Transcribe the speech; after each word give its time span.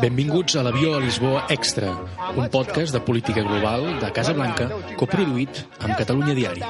Benvinguts 0.00 0.54
a 0.56 0.62
l'Avió 0.62 0.94
a 0.94 1.00
Lisboa 1.00 1.46
Extra, 1.50 1.90
un 2.36 2.48
podcast 2.48 2.94
de 2.94 3.00
política 3.00 3.42
global 3.42 3.98
de 3.98 4.10
Casa 4.14 4.32
Blanca 4.36 4.68
coproduït 5.00 5.64
amb 5.82 5.96
Catalunya 5.98 6.36
Diari. 6.38 6.62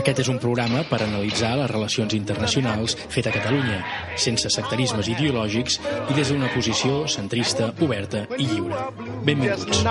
Aquest 0.00 0.22
és 0.24 0.30
un 0.32 0.40
programa 0.40 0.80
per 0.88 1.02
analitzar 1.04 1.52
les 1.60 1.70
relacions 1.72 2.16
internacionals 2.16 2.96
fet 3.12 3.28
a 3.28 3.34
Catalunya, 3.36 3.82
sense 4.16 4.48
sectarismes 4.54 5.12
ideològics 5.12 5.80
i 6.08 6.16
des 6.16 6.32
d'una 6.32 6.48
posició 6.54 7.04
centrista, 7.04 7.72
oberta 7.84 8.24
i 8.38 8.48
lliure. 8.48 8.80
Benvinguts. 9.28 9.84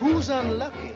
Who's 0.00 0.30
unlucky? 0.30 0.89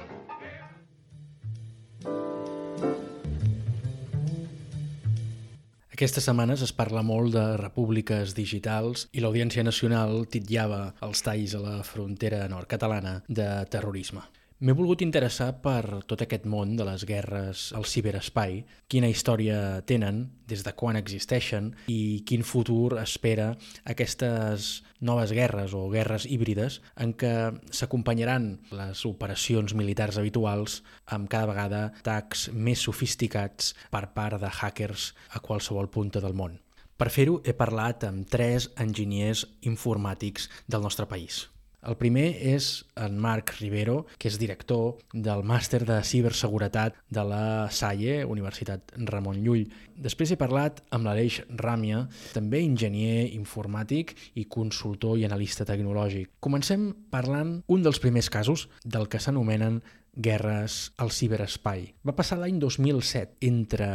Aquestes 5.95 6.25
setmanes 6.27 6.63
es 6.67 6.73
parla 6.75 7.05
molt 7.07 7.37
de 7.37 7.43
repúbliques 7.61 8.33
digitals 8.35 9.05
i 9.15 9.23
l'Audiència 9.23 9.63
Nacional 9.63 10.25
titllava 10.27 10.81
els 11.07 11.23
talls 11.23 11.55
a 11.55 11.61
la 11.63 11.75
frontera 11.87 12.49
nord 12.51 12.67
catalana 12.73 13.21
de 13.29 13.47
terrorisme. 13.71 14.25
M'he 14.63 14.71
volgut 14.71 15.03
interessar 15.03 15.49
per 15.65 16.05
tot 16.07 16.21
aquest 16.23 16.45
món 16.47 16.77
de 16.79 16.85
les 16.87 17.03
guerres 17.09 17.73
al 17.75 17.87
ciberespai, 17.91 18.61
quina 18.87 19.09
història 19.11 19.81
tenen, 19.83 20.21
des 20.47 20.63
de 20.63 20.71
quan 20.79 20.95
existeixen 20.95 21.73
i 21.91 22.23
quin 22.29 22.45
futur 22.47 22.95
espera 23.01 23.49
aquestes 23.91 24.85
noves 25.03 25.33
guerres 25.35 25.75
o 25.75 25.89
guerres 25.91 26.29
híbrides 26.31 26.79
en 27.03 27.17
què 27.19 27.35
s'acompanyaran 27.75 28.47
les 28.79 29.03
operacions 29.11 29.75
militars 29.75 30.21
habituals 30.23 30.85
amb 31.17 31.27
cada 31.33 31.51
vegada 31.51 31.81
atacs 32.05 32.47
més 32.55 32.85
sofisticats 32.87 33.73
per 33.91 34.05
part 34.15 34.39
de 34.39 34.53
hackers 34.61 35.11
a 35.35 35.43
qualsevol 35.43 35.91
punta 35.91 36.23
del 36.23 36.39
món. 36.39 36.61
Per 36.95 37.11
fer-ho 37.11 37.41
he 37.43 37.57
parlat 37.59 38.07
amb 38.07 38.31
tres 38.31 38.71
enginyers 38.79 39.49
informàtics 39.67 40.47
del 40.71 40.87
nostre 40.87 41.11
país. 41.11 41.49
El 41.85 41.99
primer 42.01 42.31
és 42.49 42.67
en 42.97 43.19
Marc 43.21 43.51
Rivero, 43.59 44.07
que 44.17 44.31
és 44.31 44.39
director 44.41 44.95
del 45.13 45.43
màster 45.45 45.83
de 45.85 45.99
ciberseguretat 46.07 46.97
de 47.13 47.25
la 47.29 47.69
SAIE, 47.69 48.23
Universitat 48.25 48.95
Ramon 49.11 49.43
Llull. 49.45 49.67
Després 50.07 50.33
he 50.33 50.39
parlat 50.41 50.81
amb 50.97 51.05
l'Aleix 51.05 51.43
Ràmia, 51.61 52.07
també 52.33 52.63
enginyer 52.65 53.27
informàtic 53.37 54.15
i 54.41 54.47
consultor 54.49 55.21
i 55.21 55.27
analista 55.29 55.69
tecnològic. 55.69 56.33
Comencem 56.41 56.89
parlant 57.13 57.59
un 57.69 57.85
dels 57.85 58.01
primers 58.01 58.33
casos 58.33 58.69
del 58.85 59.11
que 59.13 59.21
s'anomenen 59.21 59.83
guerres 60.17 60.95
al 60.97 61.13
ciberespai. 61.13 61.91
Va 62.07 62.17
passar 62.17 62.41
l'any 62.41 62.57
2007 62.63 63.45
entre 63.45 63.91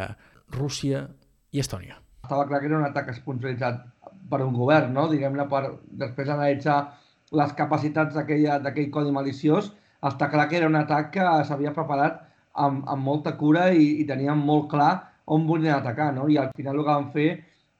Rússia 0.53 1.07
i 1.49 1.63
Estònia. 1.63 1.97
Estava 2.21 2.45
clar 2.45 2.61
que 2.61 2.69
era 2.69 2.77
un 2.77 2.85
atac 2.85 3.15
esponsoritzat 3.15 3.81
per 4.29 4.43
un 4.45 4.53
govern, 4.53 4.93
no? 4.93 5.07
diguem-ne, 5.09 5.49
per 5.49 5.63
després 5.89 6.29
analitzar 6.29 6.81
les 7.35 7.53
capacitats 7.57 8.15
d'aquell 8.15 8.89
codi 8.93 9.13
maliciós, 9.13 9.71
està 10.05 10.29
clar 10.31 10.47
que 10.49 10.57
era 10.57 10.69
un 10.71 10.77
atac 10.79 11.11
que 11.17 11.27
s'havia 11.45 11.75
preparat 11.75 12.21
amb, 12.55 12.83
amb 12.87 13.03
molta 13.03 13.35
cura 13.37 13.69
i, 13.75 13.99
i 14.01 14.07
tenien 14.07 14.39
molt 14.39 14.69
clar 14.71 14.93
on 15.29 15.45
volien 15.47 15.75
atacar, 15.75 16.13
no? 16.15 16.27
I 16.29 16.39
al 16.41 16.51
final 16.57 16.79
el 16.79 16.85
que 16.85 16.95
van 16.95 17.09
fer 17.13 17.29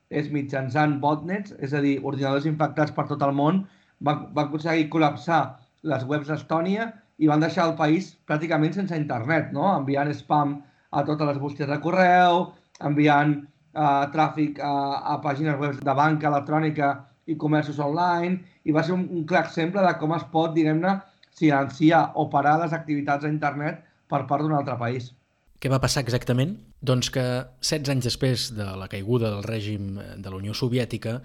és 0.09 0.30
mitjançant 0.33 0.97
botnets, 1.02 1.53
és 1.66 1.73
a 1.73 1.81
dir, 1.86 1.97
ordinadors 2.03 2.47
infectats 2.50 2.94
per 2.94 3.05
tot 3.09 3.23
el 3.25 3.33
món, 3.38 3.64
van, 4.05 4.25
van 4.33 4.50
aconseguir 4.50 4.89
col·lapsar 4.94 5.42
les 5.89 6.05
webs 6.09 6.30
d'Estònia 6.30 6.89
i 7.20 7.30
van 7.30 7.44
deixar 7.44 7.67
el 7.70 7.75
país 7.80 8.14
pràcticament 8.30 8.75
sense 8.75 8.97
internet, 8.97 9.53
no? 9.55 9.67
enviant 9.77 10.11
spam 10.16 10.58
a 10.89 11.03
totes 11.05 11.30
les 11.30 11.42
bústies 11.42 11.70
de 11.70 11.77
correu, 11.83 12.47
enviant 12.86 13.36
uh, 13.39 14.05
tràfic 14.14 14.61
a, 14.64 14.73
a 15.14 15.20
pàgines 15.23 15.59
web 15.61 15.81
de 15.83 15.95
banca 15.95 16.30
electrònica 16.31 16.94
i 17.30 17.38
comerços 17.38 17.80
online, 17.83 18.41
i 18.66 18.75
va 18.75 18.83
ser 18.85 18.95
un, 18.97 19.05
un 19.13 19.25
clar 19.30 19.45
exemple 19.47 19.83
de 19.86 19.93
com 20.02 20.15
es 20.17 20.26
pot, 20.33 20.53
diguem-ne, 20.55 20.98
silenciar 21.39 22.09
o 22.20 22.27
parar 22.33 22.58
les 22.64 22.76
activitats 22.76 23.26
a 23.26 23.31
internet 23.31 23.86
per 24.09 24.26
part 24.27 24.43
d'un 24.43 24.58
altre 24.58 24.76
país. 24.80 25.14
Què 25.59 25.71
va 25.71 25.81
passar 25.83 26.03
exactament? 26.05 26.55
Doncs 26.80 27.11
que 27.11 27.26
16 27.59 27.92
anys 27.92 28.08
després 28.08 28.48
de 28.55 28.65
la 28.80 28.87
caiguda 28.92 29.33
del 29.33 29.43
règim 29.43 29.98
de 29.99 30.30
la 30.30 30.37
Unió 30.37 30.55
Soviètica 30.55 31.20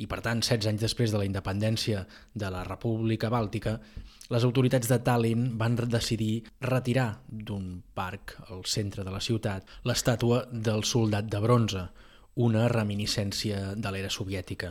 i, 0.00 0.06
per 0.06 0.20
tant, 0.24 0.40
16 0.40 0.68
anys 0.70 0.84
després 0.84 1.10
de 1.10 1.18
la 1.18 1.26
independència 1.26 2.04
de 2.38 2.50
la 2.54 2.62
República 2.68 3.30
Bàltica, 3.32 3.80
les 4.30 4.46
autoritats 4.46 4.86
de 4.88 5.00
Tallinn 5.02 5.56
van 5.58 5.74
decidir 5.90 6.44
retirar 6.62 7.08
d'un 7.26 7.80
parc 7.94 8.36
al 8.48 8.62
centre 8.62 9.02
de 9.04 9.10
la 9.10 9.20
ciutat 9.20 9.66
l'estàtua 9.90 10.44
del 10.52 10.86
soldat 10.86 11.26
de 11.26 11.40
bronze, 11.42 11.82
una 12.38 12.68
reminiscència 12.70 13.74
de 13.74 13.90
l'era 13.90 14.10
soviètica. 14.14 14.70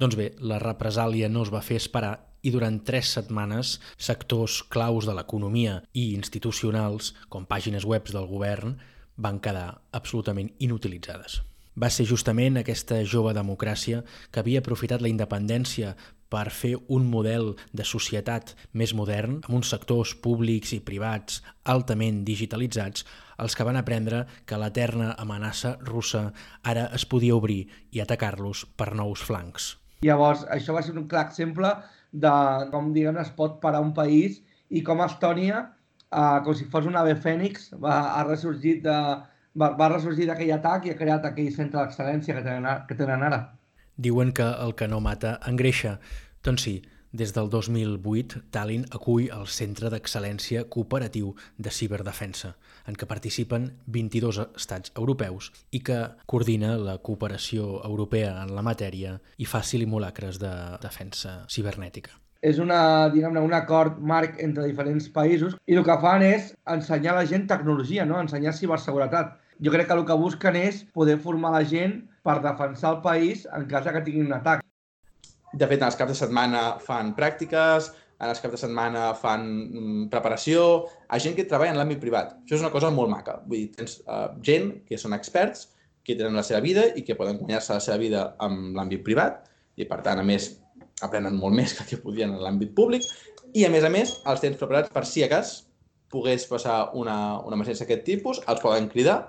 Doncs 0.00 0.16
bé, 0.16 0.30
la 0.40 0.56
represàlia 0.62 1.28
no 1.28 1.42
es 1.44 1.50
va 1.52 1.60
fer 1.60 1.76
esperar 1.76 2.14
i 2.40 2.50
durant 2.54 2.78
tres 2.88 3.10
setmanes 3.18 3.74
sectors 4.00 4.62
claus 4.72 5.04
de 5.04 5.12
l'economia 5.12 5.74
i 5.92 6.14
institucionals, 6.14 7.10
com 7.28 7.44
pàgines 7.44 7.84
web 7.84 8.08
del 8.08 8.24
govern, 8.30 8.78
van 9.20 9.42
quedar 9.44 9.82
absolutament 9.92 10.48
inutilitzades. 10.58 11.42
Va 11.76 11.90
ser 11.92 12.06
justament 12.08 12.56
aquesta 12.56 13.02
jove 13.04 13.34
democràcia 13.36 14.00
que 14.32 14.40
havia 14.40 14.62
aprofitat 14.64 15.04
la 15.04 15.10
independència 15.12 15.92
per 16.32 16.46
fer 16.54 16.72
un 16.88 17.04
model 17.10 17.52
de 17.76 17.84
societat 17.84 18.54
més 18.72 18.94
modern, 18.96 19.42
amb 19.44 19.58
uns 19.58 19.72
sectors 19.74 20.14
públics 20.14 20.72
i 20.72 20.80
privats 20.80 21.42
altament 21.74 22.22
digitalitzats, 22.24 23.04
els 23.36 23.52
que 23.52 23.68
van 23.68 23.76
aprendre 23.76 24.24
que 24.46 24.56
l'eterna 24.56 25.12
amenaça 25.18 25.76
russa 25.84 26.30
ara 26.62 26.88
es 26.96 27.04
podia 27.04 27.36
obrir 27.36 27.66
i 27.92 28.00
atacar-los 28.00 28.64
per 28.80 28.94
nous 28.94 29.28
flancs. 29.28 29.74
Llavors, 30.06 30.46
això 30.48 30.74
va 30.76 30.82
ser 30.84 30.94
un 30.96 31.08
clar 31.08 31.26
exemple 31.28 31.72
de 32.12 32.32
com, 32.72 32.92
diguem 32.94 33.18
es 33.20 33.32
pot 33.36 33.58
parar 33.64 33.82
un 33.84 33.92
país 33.96 34.40
i 34.70 34.82
com 34.86 35.02
Estònia, 35.04 35.64
eh, 36.10 36.38
com 36.46 36.56
si 36.56 36.68
fos 36.72 36.88
un 36.88 36.96
ave 36.96 37.16
fènix, 37.26 37.70
va, 37.82 37.98
ha 38.16 38.24
ressorgit 38.28 38.82
de, 38.86 38.96
va, 39.60 39.70
va 39.76 39.90
ressorgir 39.92 40.28
d'aquell 40.30 40.54
atac 40.56 40.86
i 40.86 40.94
ha 40.94 40.98
creat 40.98 41.26
aquell 41.28 41.50
centre 41.54 41.82
d'excel·lència 41.82 42.36
que, 42.36 42.44
tenen, 42.46 42.86
que 42.88 42.96
tenen 42.98 43.26
ara. 43.28 43.42
Diuen 44.00 44.32
que 44.32 44.46
el 44.64 44.74
que 44.78 44.88
no 44.88 45.02
mata 45.04 45.36
engreixa. 45.50 45.98
Doncs 46.46 46.64
sí, 46.64 46.78
des 47.12 47.32
del 47.34 47.50
2008, 47.50 48.44
Tallinn 48.54 48.86
acull 48.94 49.26
el 49.34 49.48
Centre 49.50 49.90
d'Excel·lència 49.90 50.64
Cooperatiu 50.70 51.34
de 51.58 51.72
Ciberdefensa, 51.74 52.54
en 52.86 52.94
què 52.94 53.08
participen 53.10 53.68
22 53.86 54.38
estats 54.46 54.94
europeus 54.94 55.50
i 55.74 55.82
que 55.82 55.98
coordina 56.30 56.76
la 56.78 56.98
cooperació 56.98 57.80
europea 57.84 58.36
en 58.44 58.54
la 58.54 58.62
matèria 58.62 59.18
i 59.38 59.48
fa 59.48 59.62
simulacres 59.66 60.38
de 60.38 60.52
defensa 60.82 61.40
cibernètica. 61.50 62.14
És 62.40 62.58
una, 62.62 63.10
diguem 63.12 63.36
un 63.36 63.52
acord 63.52 63.98
marc 64.00 64.38
entre 64.40 64.64
diferents 64.64 65.10
països 65.12 65.58
i 65.66 65.76
el 65.76 65.84
que 65.84 65.98
fan 66.00 66.24
és 66.24 66.54
ensenyar 66.72 67.12
a 67.12 67.20
la 67.20 67.26
gent 67.28 67.44
tecnologia, 67.50 68.06
no? 68.06 68.20
ensenyar 68.20 68.56
ciberseguretat. 68.56 69.36
Jo 69.60 69.74
crec 69.74 69.90
que 69.90 69.98
el 69.98 70.06
que 70.08 70.16
busquen 70.16 70.56
és 70.56 70.86
poder 70.94 71.18
formar 71.20 71.52
la 71.52 71.66
gent 71.68 71.98
per 72.24 72.40
defensar 72.40 72.94
el 72.94 73.02
país 73.04 73.44
en 73.52 73.68
cas 73.68 73.84
que 73.84 74.04
tinguin 74.06 74.30
un 74.30 74.38
atac. 74.38 74.59
De 75.52 75.66
fet, 75.66 75.82
els 75.82 75.98
caps 75.98 76.12
de 76.14 76.18
setmana 76.18 76.62
fan 76.84 77.14
pràctiques, 77.16 77.90
en 78.20 78.28
els 78.28 78.40
caps 78.42 78.54
de 78.54 78.60
setmana 78.60 79.10
fan 79.18 79.46
mm, 79.48 80.06
preparació, 80.12 80.64
a 81.08 81.18
gent 81.22 81.34
que 81.38 81.46
treballa 81.48 81.72
en 81.74 81.80
l'àmbit 81.80 82.00
privat. 82.02 82.36
Això 82.44 82.58
és 82.58 82.64
una 82.64 82.72
cosa 82.74 82.92
molt 82.94 83.10
maca. 83.10 83.40
Vull 83.46 83.64
dir, 83.64 83.70
tens 83.78 83.98
uh, 84.04 84.28
gent 84.46 84.74
que 84.86 84.98
són 85.00 85.16
experts, 85.16 85.70
que 86.04 86.16
tenen 86.16 86.36
la 86.36 86.44
seva 86.46 86.60
vida 86.64 86.86
i 86.96 87.04
que 87.06 87.16
poden 87.16 87.40
guanyar-se 87.40 87.76
la 87.76 87.84
seva 87.84 87.98
vida 88.00 88.22
en 88.44 88.60
l'àmbit 88.76 89.02
privat 89.06 89.42
i, 89.76 89.86
per 89.88 90.00
tant, 90.04 90.20
a 90.20 90.26
més, 90.26 90.52
aprenen 91.04 91.36
molt 91.40 91.56
més 91.56 91.74
que 91.74 91.84
el 91.84 91.90
que 91.90 92.00
podien 92.04 92.32
en 92.34 92.44
l'àmbit 92.44 92.72
públic 92.76 93.04
i, 93.52 93.64
a 93.64 93.70
més 93.72 93.84
a 93.84 93.90
més, 93.92 94.14
els 94.30 94.42
tens 94.42 94.58
preparats 94.60 94.92
per 94.94 95.04
si 95.08 95.24
a 95.24 95.30
cas 95.32 95.54
pogués 96.10 96.46
passar 96.50 96.90
una, 96.98 97.16
una 97.46 97.56
emergència 97.56 97.86
d'aquest 97.86 98.04
tipus, 98.06 98.40
els 98.50 98.62
poden 98.62 98.88
cridar 98.92 99.20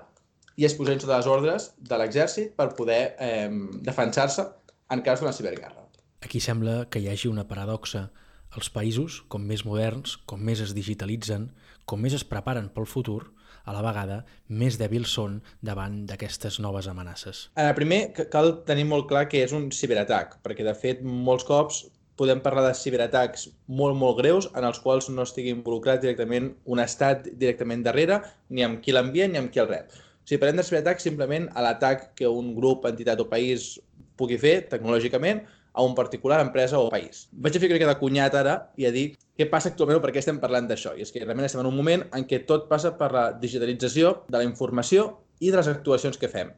i 0.58 0.66
es 0.68 0.74
posen 0.76 1.00
sota 1.00 1.20
les 1.20 1.30
ordres 1.30 1.70
de 1.78 2.00
l'exèrcit 2.00 2.52
per 2.58 2.72
poder 2.78 3.02
eh, 3.18 3.48
defensar-se 3.86 4.48
en 4.92 5.04
cas 5.06 5.22
d'una 5.22 5.32
ciberguerra. 5.32 5.81
Aquí 6.22 6.38
sembla 6.40 6.86
que 6.88 7.00
hi 7.02 7.08
hagi 7.10 7.28
una 7.28 7.48
paradoxa. 7.50 8.06
Els 8.54 8.68
països, 8.70 9.22
com 9.32 9.42
més 9.48 9.64
moderns, 9.66 10.18
com 10.28 10.42
més 10.46 10.60
es 10.62 10.74
digitalitzen, 10.76 11.48
com 11.88 12.02
més 12.04 12.14
es 12.14 12.22
preparen 12.28 12.68
pel 12.70 12.86
futur, 12.86 13.32
a 13.64 13.72
la 13.74 13.82
vegada 13.82 14.20
més 14.48 14.76
dèbils 14.78 15.10
són 15.16 15.40
davant 15.66 16.02
d'aquestes 16.06 16.58
noves 16.62 16.88
amenaces. 16.90 17.48
Eh, 17.56 17.70
primer, 17.74 18.00
cal 18.30 18.52
tenir 18.68 18.86
molt 18.90 19.08
clar 19.10 19.24
que 19.30 19.42
és 19.42 19.54
un 19.56 19.70
ciberatac, 19.74 20.38
perquè 20.46 20.66
de 20.66 20.74
fet 20.78 21.02
molts 21.02 21.46
cops 21.48 21.82
podem 22.18 22.42
parlar 22.44 22.68
de 22.68 22.76
ciberatacs 22.78 23.48
molt, 23.66 23.96
molt 23.98 24.20
greus 24.20 24.48
en 24.54 24.66
els 24.68 24.78
quals 24.84 25.08
no 25.10 25.24
estigui 25.26 25.50
involucrat 25.54 26.02
directament 26.02 26.52
un 26.70 26.82
estat 26.82 27.26
directament 27.32 27.82
darrere, 27.86 28.20
ni 28.50 28.62
amb 28.66 28.82
qui 28.84 28.94
l'envia 28.94 29.26
ni 29.30 29.40
amb 29.40 29.50
qui 29.50 29.62
el 29.62 29.70
rep. 29.70 29.90
O 29.90 30.28
sigui, 30.28 30.38
parlem 30.42 30.60
de 30.60 30.66
ciberatac 30.68 31.02
simplement 31.02 31.48
a 31.56 31.64
l'atac 31.64 32.12
que 32.18 32.30
un 32.30 32.52
grup, 32.54 32.86
entitat 32.86 33.24
o 33.24 33.26
país 33.30 33.74
pugui 34.20 34.38
fer 34.38 34.60
tecnològicament 34.70 35.42
a 35.72 35.82
un 35.82 35.94
particular 35.94 36.40
empresa 36.44 36.78
o 36.78 36.90
país. 36.92 37.26
Vaig 37.32 37.56
a 37.56 37.62
fer 37.62 37.70
crec 37.72 37.84
de 37.88 37.98
cunyat 38.00 38.34
ara 38.36 38.56
i 38.76 38.86
a 38.88 38.92
dir 38.94 39.06
què 39.38 39.48
passa 39.50 39.72
actualment 39.72 40.00
o 40.00 40.02
per 40.04 40.12
què 40.12 40.20
estem 40.20 40.40
parlant 40.42 40.68
d'això. 40.68 40.92
I 40.96 41.06
és 41.06 41.12
que 41.12 41.22
realment 41.22 41.48
estem 41.48 41.62
en 41.62 41.70
un 41.70 41.76
moment 41.76 42.04
en 42.12 42.26
què 42.28 42.42
tot 42.48 42.68
passa 42.68 42.92
per 42.98 43.12
la 43.14 43.24
digitalització 43.32 44.18
de 44.28 44.38
la 44.38 44.48
informació 44.48 45.08
i 45.40 45.50
de 45.50 45.56
les 45.58 45.70
actuacions 45.72 46.20
que 46.20 46.28
fem. 46.28 46.52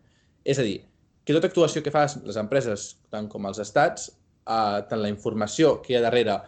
És 0.44 0.58
a 0.58 0.66
dir, 0.66 0.81
que 1.25 1.37
tota 1.37 1.49
actuació 1.49 1.82
que 1.82 1.94
fas 1.94 2.19
les 2.25 2.37
empreses, 2.40 2.90
tant 3.14 3.31
com 3.32 3.46
els 3.49 3.62
estats, 3.62 4.11
eh, 4.11 4.81
tant 4.90 5.00
la 5.00 5.12
informació 5.12 5.78
que 5.82 5.94
hi 5.94 5.99
ha 6.00 6.05
darrere 6.05 6.40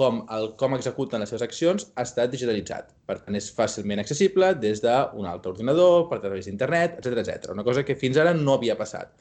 com 0.00 0.20
el 0.32 0.52
com 0.60 0.76
executen 0.76 1.20
les 1.20 1.28
seves 1.32 1.42
accions 1.44 1.88
ha 1.96 2.04
estat 2.06 2.30
digitalitzat. 2.32 2.92
Per 3.08 3.18
tant, 3.24 3.36
és 3.36 3.50
fàcilment 3.56 4.00
accessible 4.00 4.52
des 4.62 4.80
d'un 4.84 5.26
altre 5.28 5.52
ordinador, 5.52 6.06
per 6.12 6.20
través 6.22 6.46
d'internet, 6.46 7.00
etc 7.00 7.24
etc. 7.24 7.50
Una 7.56 7.66
cosa 7.66 7.84
que 7.84 7.98
fins 7.98 8.20
ara 8.20 8.32
no 8.36 8.54
havia 8.54 8.78
passat. 8.78 9.12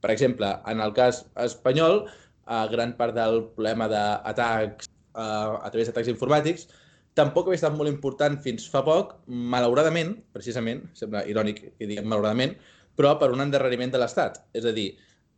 Per 0.00 0.10
exemple, 0.12 0.48
en 0.68 0.80
el 0.84 0.92
cas 0.96 1.22
espanyol, 1.44 2.02
eh, 2.46 2.64
gran 2.72 2.94
part 2.98 3.16
del 3.16 3.42
problema 3.56 3.88
d'atacs 3.90 4.88
eh, 4.88 5.20
a 5.20 5.68
través 5.70 5.90
d'atacs 5.90 6.12
informàtics 6.12 6.68
tampoc 7.14 7.48
havia 7.48 7.60
estat 7.60 7.74
molt 7.78 7.90
important 7.90 8.36
fins 8.42 8.66
fa 8.70 8.82
poc, 8.86 9.14
malauradament, 9.26 10.16
precisament, 10.34 10.82
sembla 10.98 11.22
irònic 11.30 11.60
que 11.78 11.88
diguem 11.88 12.08
malauradament, 12.10 12.56
però 12.98 13.14
per 13.20 13.30
un 13.34 13.42
endarreriment 13.44 13.92
de 13.94 14.00
l'Estat. 14.02 14.40
És 14.54 14.66
a 14.66 14.72
dir, 14.74 14.88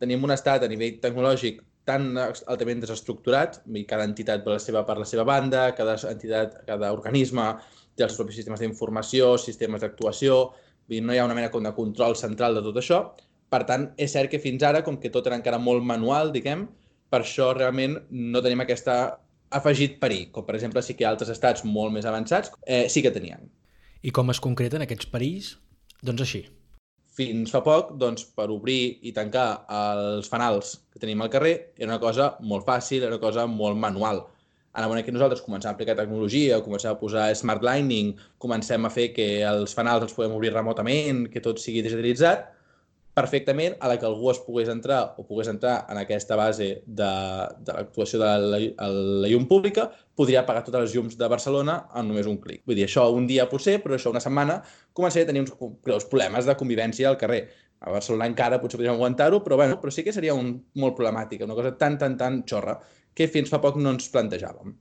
tenim 0.01 0.25
un 0.25 0.33
estat 0.33 0.65
a 0.65 0.71
nivell 0.73 0.97
tecnològic 1.03 1.61
tan 1.87 2.17
altament 2.19 2.81
desestructurat, 2.83 3.61
i 3.69 3.85
cada 3.87 4.07
entitat 4.09 4.43
per 4.45 4.57
la 4.57 4.63
seva, 4.63 4.83
per 4.89 4.97
la 4.99 5.07
seva 5.07 5.27
banda, 5.29 5.69
cada 5.77 5.95
entitat, 6.11 6.63
cada 6.67 6.91
organisme 6.97 7.53
té 7.97 8.05
els 8.05 8.17
propis 8.19 8.41
sistemes 8.41 8.61
d'informació, 8.61 9.37
sistemes 9.39 9.85
d'actuació, 9.85 10.41
no 10.89 11.15
hi 11.15 11.21
ha 11.21 11.29
una 11.29 11.37
mena 11.37 11.51
de 11.53 11.75
control 11.77 12.17
central 12.17 12.59
de 12.59 12.65
tot 12.67 12.81
això. 12.83 13.05
Per 13.53 13.63
tant, 13.69 13.93
és 13.97 14.11
cert 14.11 14.31
que 14.33 14.43
fins 14.43 14.65
ara, 14.67 14.83
com 14.83 14.99
que 14.99 15.13
tot 15.15 15.27
era 15.29 15.39
encara 15.39 15.61
molt 15.63 15.85
manual, 15.87 16.33
diguem, 16.35 16.67
per 17.11 17.23
això 17.23 17.53
realment 17.55 17.99
no 18.11 18.43
tenim 18.45 18.63
aquesta 18.65 18.97
afegit 19.57 20.01
perill, 20.03 20.29
com 20.35 20.47
per 20.47 20.57
exemple 20.59 20.83
sí 20.83 20.97
que 20.99 21.07
altres 21.07 21.31
estats 21.33 21.65
molt 21.65 21.95
més 21.95 22.07
avançats 22.09 22.53
eh, 22.67 22.87
sí 22.93 23.03
que 23.03 23.15
tenien. 23.15 23.47
I 24.03 24.13
com 24.15 24.31
es 24.31 24.43
concreten 24.43 24.85
aquests 24.85 25.09
perills? 25.11 25.57
Doncs 26.05 26.25
així. 26.27 26.45
Fins 27.17 27.53
fa 27.55 27.63
poc, 27.65 27.95
doncs, 27.97 28.27
per 28.37 28.51
obrir 28.53 28.99
i 29.09 29.13
tancar 29.17 29.65
els 29.73 30.29
fanals 30.29 30.75
que 30.93 31.01
tenim 31.01 31.23
al 31.25 31.31
carrer 31.33 31.55
era 31.79 31.89
una 31.95 32.03
cosa 32.03 32.35
molt 32.45 32.67
fàcil, 32.67 33.07
era 33.07 33.15
una 33.15 33.23
cosa 33.23 33.47
molt 33.49 33.79
manual. 33.81 34.27
A 34.77 34.83
la 34.83 34.91
moment 34.91 35.07
que 35.07 35.15
nosaltres 35.15 35.41
comencem 35.41 35.71
a 35.71 35.73
aplicar 35.73 35.95
tecnologia, 35.97 36.59
comencem 36.61 36.91
a 36.91 36.99
posar 37.01 37.31
smart 37.39 37.65
lining, 37.65 38.13
comencem 38.37 38.85
a 38.85 38.91
fer 38.93 39.07
que 39.17 39.29
els 39.49 39.73
fanals 39.73 40.05
els 40.05 40.13
podem 40.13 40.35
obrir 40.37 40.53
remotament, 40.53 41.25
que 41.33 41.41
tot 41.41 41.63
sigui 41.63 41.81
digitalitzat, 41.87 42.51
perfectament 43.17 43.79
a 43.81 43.89
la 43.89 43.97
que 43.97 44.05
algú 44.05 44.29
es 44.29 44.39
pogués 44.45 44.69
entrar 44.69 45.15
o 45.17 45.25
pogués 45.25 45.49
entrar 45.49 45.87
en 45.89 45.97
aquesta 45.97 46.37
base 46.37 46.67
de, 46.85 47.13
de 47.65 47.77
l'actuació 47.77 48.21
de 48.21 48.33
la, 48.45 48.59
la 49.25 49.31
llum 49.33 49.47
pública, 49.49 49.87
podria 50.17 50.43
apagar 50.43 50.67
totes 50.67 50.85
les 50.85 50.97
llums 50.97 51.17
de 51.17 51.31
Barcelona 51.33 51.79
en 51.97 52.11
només 52.11 52.29
un 52.29 52.37
clic. 52.43 52.61
Vull 52.69 52.77
dir, 52.77 52.85
això 52.85 53.07
un 53.17 53.25
dia 53.31 53.49
potser, 53.49 53.79
però 53.81 53.97
això 53.97 54.13
una 54.13 54.21
setmana 54.21 54.59
començaria 54.93 55.25
a 55.25 55.33
tenir 55.33 55.47
uns 55.47 55.57
greus 55.87 56.05
problemes 56.13 56.45
de 56.45 56.59
convivència 56.61 57.09
al 57.09 57.17
carrer. 57.21 57.47
A 57.81 57.93
Barcelona 57.97 58.29
encara 58.29 58.61
potser 58.61 58.83
podríem 58.83 58.97
aguantar-ho, 58.99 59.41
però, 59.45 59.57
bueno, 59.63 59.81
però 59.81 59.93
sí 59.93 60.05
que 60.05 60.13
seria 60.13 60.37
un, 60.37 60.53
molt 60.77 60.97
problemàtica, 61.01 61.49
una 61.49 61.57
cosa 61.57 61.73
tan, 61.81 61.97
tan, 61.97 62.21
tan 62.21 62.43
xorra, 62.45 62.77
que 63.17 63.33
fins 63.33 63.49
fa 63.49 63.65
poc 63.65 63.81
no 63.81 63.97
ens 63.97 64.13
plantejàvem. 64.13 64.77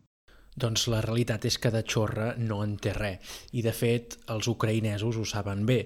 Doncs 0.56 0.86
la 0.88 1.02
realitat 1.04 1.44
és 1.50 1.58
que 1.60 1.72
de 1.72 1.82
xorra 1.84 2.30
no 2.40 2.62
en 2.64 2.78
té 2.80 2.94
res, 2.96 3.40
i 3.60 3.64
de 3.64 3.74
fet 3.76 4.16
els 4.32 4.48
ucraïnesos 4.48 5.20
ho 5.20 5.26
saben 5.28 5.66
bé. 5.68 5.82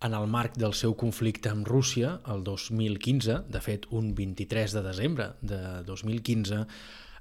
En 0.00 0.14
el 0.16 0.24
marc 0.32 0.54
del 0.56 0.72
seu 0.72 0.94
conflicte 0.96 1.50
amb 1.52 1.66
Rússia, 1.68 2.14
el 2.32 2.40
2015, 2.44 3.34
de 3.52 3.60
fet 3.60 3.82
un 3.92 4.14
23 4.16 4.72
de 4.72 4.82
desembre 4.86 5.26
de 5.44 5.58
2015, 5.84 6.62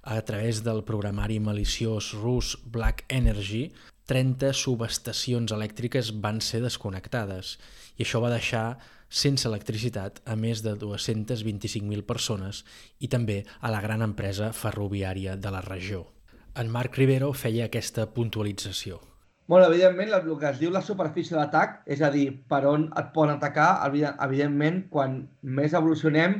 a 0.04 0.22
través 0.24 0.62
del 0.64 0.86
programari 0.88 1.42
maliciós 1.44 2.14
rus 2.16 2.54
Black 2.64 3.04
Energy, 3.10 3.66
30 4.08 4.54
subestacions 4.56 5.52
elèctriques 5.52 6.14
van 6.24 6.40
ser 6.40 6.64
desconnectades 6.64 7.58
i 8.00 8.08
això 8.08 8.24
va 8.24 8.32
deixar 8.32 8.80
sense 9.10 9.44
electricitat 9.50 10.24
a 10.24 10.40
més 10.40 10.64
de 10.64 10.78
225.000 10.80 12.08
persones 12.08 12.64
i 13.04 13.12
també 13.12 13.42
a 13.60 13.76
la 13.76 13.84
gran 13.84 14.08
empresa 14.08 14.54
ferroviària 14.56 15.36
de 15.36 15.52
la 15.52 15.66
regió. 15.68 16.06
En 16.56 16.72
Marc 16.72 16.96
Rivero 16.96 17.34
feia 17.36 17.68
aquesta 17.68 18.08
puntualització. 18.16 19.04
Bueno, 19.50 19.66
evidentment, 19.66 20.12
el 20.14 20.28
que 20.38 20.46
es 20.46 20.60
diu 20.62 20.70
la 20.70 20.80
superfície 20.86 21.34
d'atac, 21.34 21.80
és 21.90 22.04
a 22.06 22.12
dir, 22.14 22.26
per 22.54 22.60
on 22.70 22.84
et 23.02 23.08
poden 23.16 23.32
atacar, 23.40 23.70
evidentment, 23.90 24.76
quan 24.94 25.16
més 25.42 25.72
evolucionem, 25.80 26.36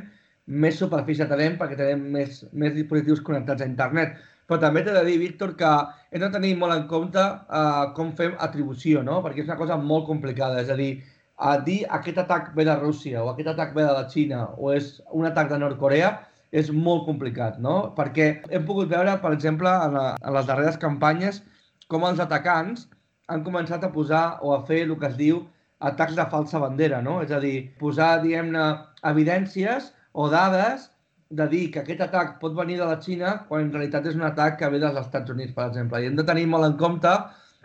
més 0.64 0.76
superfície 0.78 1.26
tenim 1.32 1.56
perquè 1.58 1.78
tenim 1.80 2.04
més, 2.14 2.36
més 2.52 2.76
dispositius 2.76 3.24
connectats 3.26 3.64
a 3.64 3.66
internet. 3.66 4.12
Però 4.46 4.60
també 4.62 4.84
t'he 4.86 4.94
de 4.94 5.02
dir, 5.08 5.16
Víctor, 5.24 5.56
que 5.58 5.70
hem 6.12 6.22
de 6.22 6.28
tenir 6.36 6.52
molt 6.60 6.76
en 6.76 6.84
compte 6.92 7.24
uh, 7.24 7.88
com 7.96 8.12
fem 8.20 8.36
atribució, 8.46 9.02
no? 9.02 9.18
perquè 9.24 9.42
és 9.42 9.50
una 9.50 9.58
cosa 9.58 9.80
molt 9.90 10.06
complicada. 10.06 10.62
És 10.62 10.70
a 10.70 10.78
dir, 10.78 11.02
a 11.34 11.56
dir 11.66 11.80
aquest 11.98 12.22
atac 12.22 12.54
ve 12.54 12.68
de 12.70 12.78
Rússia 12.78 13.24
o 13.24 13.32
aquest 13.32 13.50
atac 13.56 13.74
ve 13.74 13.88
de 13.88 13.98
la 13.98 14.06
Xina 14.14 14.44
o 14.54 14.70
és 14.76 14.92
un 15.10 15.26
atac 15.32 15.50
de 15.50 15.58
Nord-Corea, 15.64 16.12
és 16.54 16.70
molt 16.70 17.08
complicat, 17.10 17.58
no? 17.58 17.76
Perquè 17.98 18.30
hem 18.54 18.70
pogut 18.70 18.94
veure, 18.94 19.18
per 19.18 19.34
exemple, 19.34 19.74
en, 19.90 19.98
la, 19.98 20.08
en 20.14 20.38
les 20.38 20.46
darreres 20.54 20.78
campanyes, 20.86 21.42
com 21.90 22.06
els 22.06 22.22
atacants 22.22 22.86
han 23.30 23.44
començat 23.46 23.84
a 23.86 23.92
posar 23.94 24.24
o 24.42 24.54
a 24.54 24.60
fer 24.68 24.84
el 24.86 24.96
que 25.00 25.08
es 25.10 25.18
diu 25.18 25.42
atacs 25.90 26.16
de 26.18 26.26
falsa 26.32 26.60
bandera, 26.62 27.00
no? 27.02 27.20
És 27.24 27.32
a 27.32 27.40
dir, 27.42 27.70
posar, 27.80 28.18
diguem-ne, 28.24 28.64
evidències 29.10 29.92
o 30.12 30.28
dades 30.32 30.90
de 31.30 31.46
dir 31.48 31.62
que 31.72 31.80
aquest 31.80 32.02
atac 32.04 32.34
pot 32.40 32.56
venir 32.56 32.80
de 32.80 32.88
la 32.88 32.98
Xina 33.00 33.36
quan 33.48 33.68
en 33.68 33.72
realitat 33.72 34.08
és 34.10 34.18
un 34.18 34.26
atac 34.26 34.58
que 34.60 34.70
ve 34.72 34.80
dels 34.82 34.98
Estats 34.98 35.30
Units, 35.30 35.54
per 35.56 35.68
exemple. 35.68 36.02
I 36.02 36.10
hem 36.10 36.18
de 36.18 36.26
tenir 36.26 36.48
molt 36.50 36.66
en 36.66 36.76
compte 36.80 37.12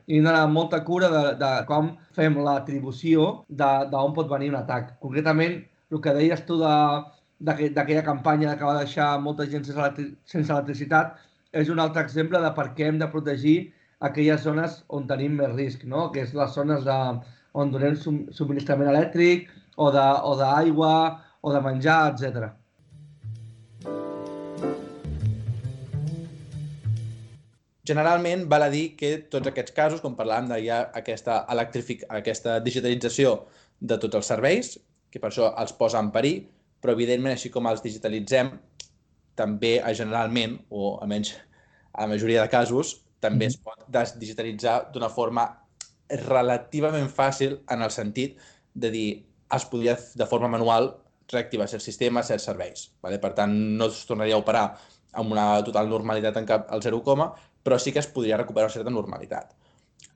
i 0.05 0.19
hem 0.19 0.27
d'anar 0.27 0.45
molta 0.53 0.83
cura 0.85 1.09
de, 1.09 1.23
de 1.41 1.51
com 1.69 1.95
fem 2.15 2.37
l'atribució 2.45 3.27
d'on 3.49 4.13
pot 4.17 4.29
venir 4.29 4.51
un 4.53 4.59
atac. 4.61 4.93
Concretament, 5.01 5.63
el 5.91 6.01
que 6.01 6.13
deies 6.13 6.45
tu 6.45 6.59
de, 6.61 6.75
d'aquella 7.49 8.05
campanya 8.05 8.53
que 8.59 8.69
va 8.69 8.77
deixar 8.83 9.15
molta 9.21 9.49
gent 9.49 9.65
sense 9.65 10.51
electricitat, 10.53 11.17
és 11.51 11.71
un 11.71 11.79
altre 11.79 12.03
exemple 12.03 12.39
de 12.43 12.51
per 12.53 12.69
què 12.77 12.89
hem 12.91 13.01
de 13.01 13.09
protegir 13.09 13.57
aquelles 13.99 14.43
zones 14.43 14.81
on 14.89 15.07
tenim 15.07 15.37
més 15.39 15.53
risc, 15.55 15.85
no? 15.85 16.09
que 16.11 16.25
és 16.25 16.33
les 16.35 16.51
zones 16.53 16.83
de, 16.85 16.97
on 17.55 17.71
donem 17.71 17.95
subministrament 17.97 18.91
elèctric 18.91 19.49
o 19.77 19.89
d'aigua 19.91 20.93
o, 21.07 21.49
o 21.49 21.53
de 21.53 21.61
menjar, 21.63 22.13
etc. 22.13 22.51
Generalment 27.85 28.47
val 28.49 28.65
a 28.65 28.71
dir 28.73 28.95
que 28.97 29.11
tots 29.29 29.51
aquests 29.51 29.75
casos, 29.75 30.01
com 30.01 30.15
parlàvem 30.17 30.49
de 30.49 30.57
ja 30.65 30.81
aquesta, 30.97 31.43
aquesta 31.45 32.57
digitalització 32.65 33.37
de 33.79 33.99
tots 34.01 34.17
els 34.17 34.31
serveis, 34.31 34.71
que 35.13 35.21
per 35.21 35.29
això 35.29 35.51
els 35.61 35.75
posa 35.77 36.01
en 36.01 36.09
perill, 36.15 36.47
però 36.81 36.95
evidentment, 36.97 37.35
així 37.35 37.51
com 37.53 37.69
els 37.69 37.83
digitalitzem, 37.85 38.55
també 39.37 39.77
generalment, 39.93 40.57
o 40.71 40.95
almenys 41.03 41.35
a 41.93 42.03
la 42.03 42.11
majoria 42.15 42.41
de 42.41 42.49
casos, 42.51 43.04
també 43.25 43.49
es 43.49 43.57
pot 43.61 43.85
digitalitzar 44.21 44.77
d'una 44.93 45.11
forma 45.13 45.47
relativament 46.27 47.09
fàcil 47.09 47.59
en 47.73 47.81
el 47.81 47.91
sentit 47.91 48.37
de 48.73 48.91
dir 48.93 49.09
es 49.55 49.65
podria 49.71 49.95
de 49.95 50.27
forma 50.29 50.49
manual 50.51 50.91
reactivar 51.31 51.67
certs 51.69 51.87
sistemes, 51.89 52.29
certs 52.29 52.45
serveis. 52.49 52.89
Vale? 53.01 53.19
Per 53.21 53.33
tant, 53.37 53.53
no 53.79 53.89
es 53.89 54.03
tornaria 54.05 54.37
a 54.37 54.41
operar 54.43 54.65
amb 55.15 55.31
una 55.33 55.47
total 55.65 55.89
normalitat 55.89 56.37
en 56.37 56.47
cap 56.49 56.71
al 56.73 56.83
0, 56.83 57.01
però 57.65 57.79
sí 57.79 57.91
que 57.91 58.01
es 58.03 58.09
podria 58.11 58.37
recuperar 58.37 58.67
una 58.69 58.75
certa 58.75 58.93
normalitat. 58.93 59.55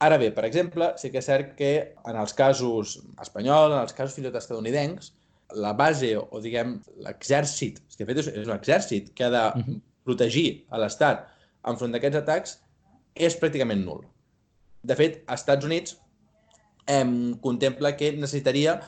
Ara 0.05 0.19
bé, 0.21 0.29
per 0.31 0.45
exemple, 0.45 0.93
sí 1.01 1.09
que 1.11 1.19
és 1.19 1.27
cert 1.27 1.55
que 1.57 1.71
en 2.07 2.19
els 2.19 2.33
casos 2.37 2.99
espanyols, 3.19 3.73
en 3.73 3.81
els 3.81 3.95
casos 3.95 4.15
fins 4.15 4.27
i 4.27 4.29
tot 4.29 4.39
estadounidencs, 4.39 5.11
la 5.57 5.73
base, 5.73 6.13
o 6.19 6.39
diguem, 6.43 6.77
l'exèrcit, 7.03 7.81
de 7.97 8.05
fet 8.05 8.21
és 8.21 8.29
un 8.45 8.53
exèrcit 8.53 9.09
que 9.17 9.25
ha 9.25 9.31
de 9.33 9.45
mhm. 9.59 9.79
protegir 10.05 10.47
a 10.69 10.79
l'Estat 10.83 11.25
enfront 11.67 11.95
d'aquests 11.95 12.21
atacs, 12.21 12.59
és 13.19 13.35
pràcticament 13.39 13.83
nul. 13.85 14.05
De 14.81 14.95
fet, 14.95 15.21
als 15.27 15.43
Estats 15.43 15.67
Units 15.67 15.97
em 16.89 17.35
contempla 17.43 17.93
que 17.99 18.13
necessitaria 18.15 18.79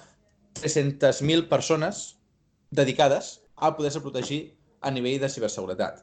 300.000 0.62 1.48
persones 1.52 2.02
dedicades 2.72 3.42
a 3.56 3.76
poder-se 3.76 4.02
protegir 4.02 4.42
a 4.82 4.90
nivell 4.92 5.20
de 5.22 5.30
ciberseguretat. 5.30 6.02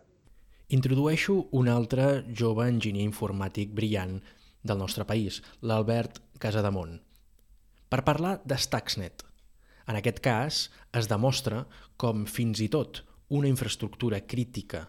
Introdueixo 0.68 1.48
un 1.56 1.70
altre 1.72 2.22
jove 2.36 2.68
enginyer 2.68 3.06
informàtic 3.08 3.72
brillant 3.74 4.18
del 4.62 4.78
nostre 4.78 5.08
país, 5.08 5.40
l'Albert 5.64 6.20
Casademont, 6.38 6.98
per 7.88 8.04
parlar 8.04 8.36
de 8.44 8.58
Stuxnet, 8.60 9.24
en 9.88 9.96
aquest 9.96 10.20
cas, 10.20 10.56
es 10.92 11.08
demostra 11.08 11.62
com 11.96 12.26
fins 12.28 12.60
i 12.60 12.68
tot 12.68 13.00
una 13.32 13.48
infraestructura 13.48 14.20
crítica 14.28 14.82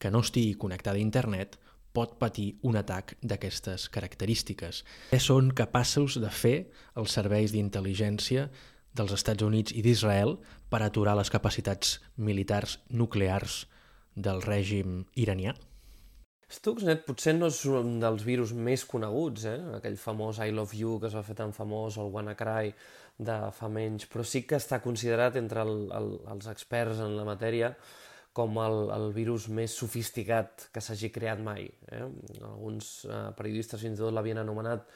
que 0.00 0.10
no 0.10 0.22
estigui 0.24 0.54
connectada 0.56 0.96
a 0.96 1.04
internet 1.04 1.58
pot 1.92 2.16
patir 2.20 2.58
un 2.62 2.76
atac 2.78 3.14
d'aquestes 3.22 3.88
característiques. 3.94 4.82
Què 5.12 5.20
són 5.22 5.52
capaços 5.56 6.18
de 6.20 6.30
fer 6.30 6.56
els 6.98 7.14
serveis 7.16 7.54
d'intel·ligència 7.54 8.48
dels 8.98 9.14
Estats 9.14 9.44
Units 9.46 9.74
i 9.74 9.82
d'Israel 9.84 10.36
per 10.70 10.82
aturar 10.82 11.16
les 11.18 11.30
capacitats 11.30 11.98
militars 12.16 12.78
nuclears 12.90 13.64
del 14.14 14.42
règim 14.42 15.04
iranià? 15.14 15.54
Stuxnet 16.48 17.02
potser 17.04 17.34
no 17.36 17.50
és 17.52 17.58
un 17.68 17.98
dels 18.00 18.22
virus 18.24 18.54
més 18.56 18.86
coneguts, 18.88 19.44
eh? 19.50 19.58
aquell 19.78 19.98
famós 20.00 20.38
I 20.40 20.54
Love 20.56 20.78
You 20.78 20.96
que 21.00 21.10
es 21.10 21.16
va 21.18 21.22
fer 21.26 21.36
tan 21.36 21.52
famós, 21.52 21.98
o 21.98 22.06
el 22.06 22.14
WannaCry 22.14 22.72
de 23.28 23.36
fa 23.52 23.68
menys, 23.68 24.06
però 24.08 24.24
sí 24.24 24.46
que 24.48 24.56
està 24.56 24.78
considerat 24.80 25.36
entre 25.36 25.64
el, 25.66 25.74
el, 25.98 26.08
els 26.32 26.48
experts 26.48 27.02
en 27.04 27.18
la 27.18 27.26
matèria 27.28 27.74
com 28.38 28.58
el, 28.62 28.78
el 28.94 29.10
virus 29.16 29.48
més 29.50 29.74
sofisticat 29.74 30.68
que 30.74 30.82
s'hagi 30.84 31.10
creat 31.14 31.42
mai. 31.42 31.66
Eh? 31.90 32.04
Alguns 32.38 32.92
eh, 33.08 33.26
periodistes 33.38 33.82
fins 33.82 33.98
i 33.98 34.04
tot 34.04 34.14
l'havien 34.14 34.38
anomenat 34.44 34.86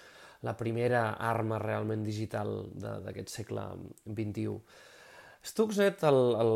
la 0.46 0.54
primera 0.58 1.02
arma 1.22 1.58
realment 1.62 2.02
digital 2.06 2.54
d'aquest 2.78 3.30
segle 3.30 3.66
XXI. 4.06 4.56
Stuxnet 5.42 6.02
el, 6.06 6.20
el, 6.38 6.52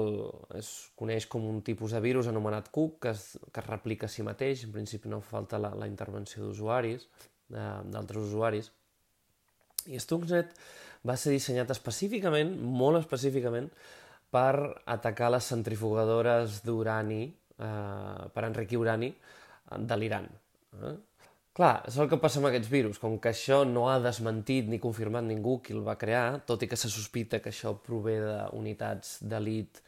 es 0.59 0.71
coneix 0.99 1.27
com 1.31 1.47
un 1.47 1.59
tipus 1.67 1.95
de 1.95 2.01
virus 2.03 2.31
anomenat 2.31 2.71
Cook 2.75 3.01
que 3.03 3.15
es, 3.15 3.25
que 3.51 3.63
es 3.63 3.67
replica 3.67 4.07
a 4.07 4.13
si 4.13 4.23
mateix, 4.27 4.63
en 4.67 4.75
principi 4.75 5.11
no 5.11 5.21
falta 5.23 5.59
la, 5.59 5.73
la 5.75 5.91
intervenció 5.91 6.45
d'usuaris, 6.45 7.09
d'altres 7.51 8.29
usuaris, 8.31 8.71
i 9.87 9.99
Stuxnet 10.03 10.55
va 11.07 11.15
ser 11.19 11.35
dissenyat 11.35 11.71
específicament, 11.75 12.55
molt 12.59 12.99
específicament, 13.03 13.71
per 14.33 14.83
atacar 14.85 15.31
les 15.35 15.51
centrifugadores 15.53 16.63
d'urani, 16.67 17.25
eh, 17.59 18.31
per 18.35 18.47
enriquir 18.47 18.81
urani 18.81 19.13
de 19.77 19.97
l'Iran. 19.97 20.27
Eh? 20.83 20.97
Clar, 21.57 21.87
és 21.89 21.95
el 21.97 22.09
que 22.11 22.19
passa 22.21 22.37
amb 22.37 22.51
aquests 22.51 22.69
virus, 22.69 22.99
com 23.01 23.15
que 23.17 23.31
això 23.33 23.63
no 23.65 23.87
ha 23.89 23.97
desmentit 24.05 24.67
ni 24.69 24.77
confirmat 24.83 25.25
ningú 25.25 25.55
qui 25.65 25.73
el 25.73 25.81
va 25.87 25.95
crear, 25.97 26.43
tot 26.45 26.61
i 26.63 26.69
que 26.69 26.77
se 26.77 26.91
sospita 26.93 27.41
que 27.41 27.49
això 27.49 27.73
prové 27.87 28.19
d'unitats 28.21 29.15
d'elit, 29.25 29.81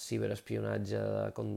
ciberespionatge, 0.00 1.02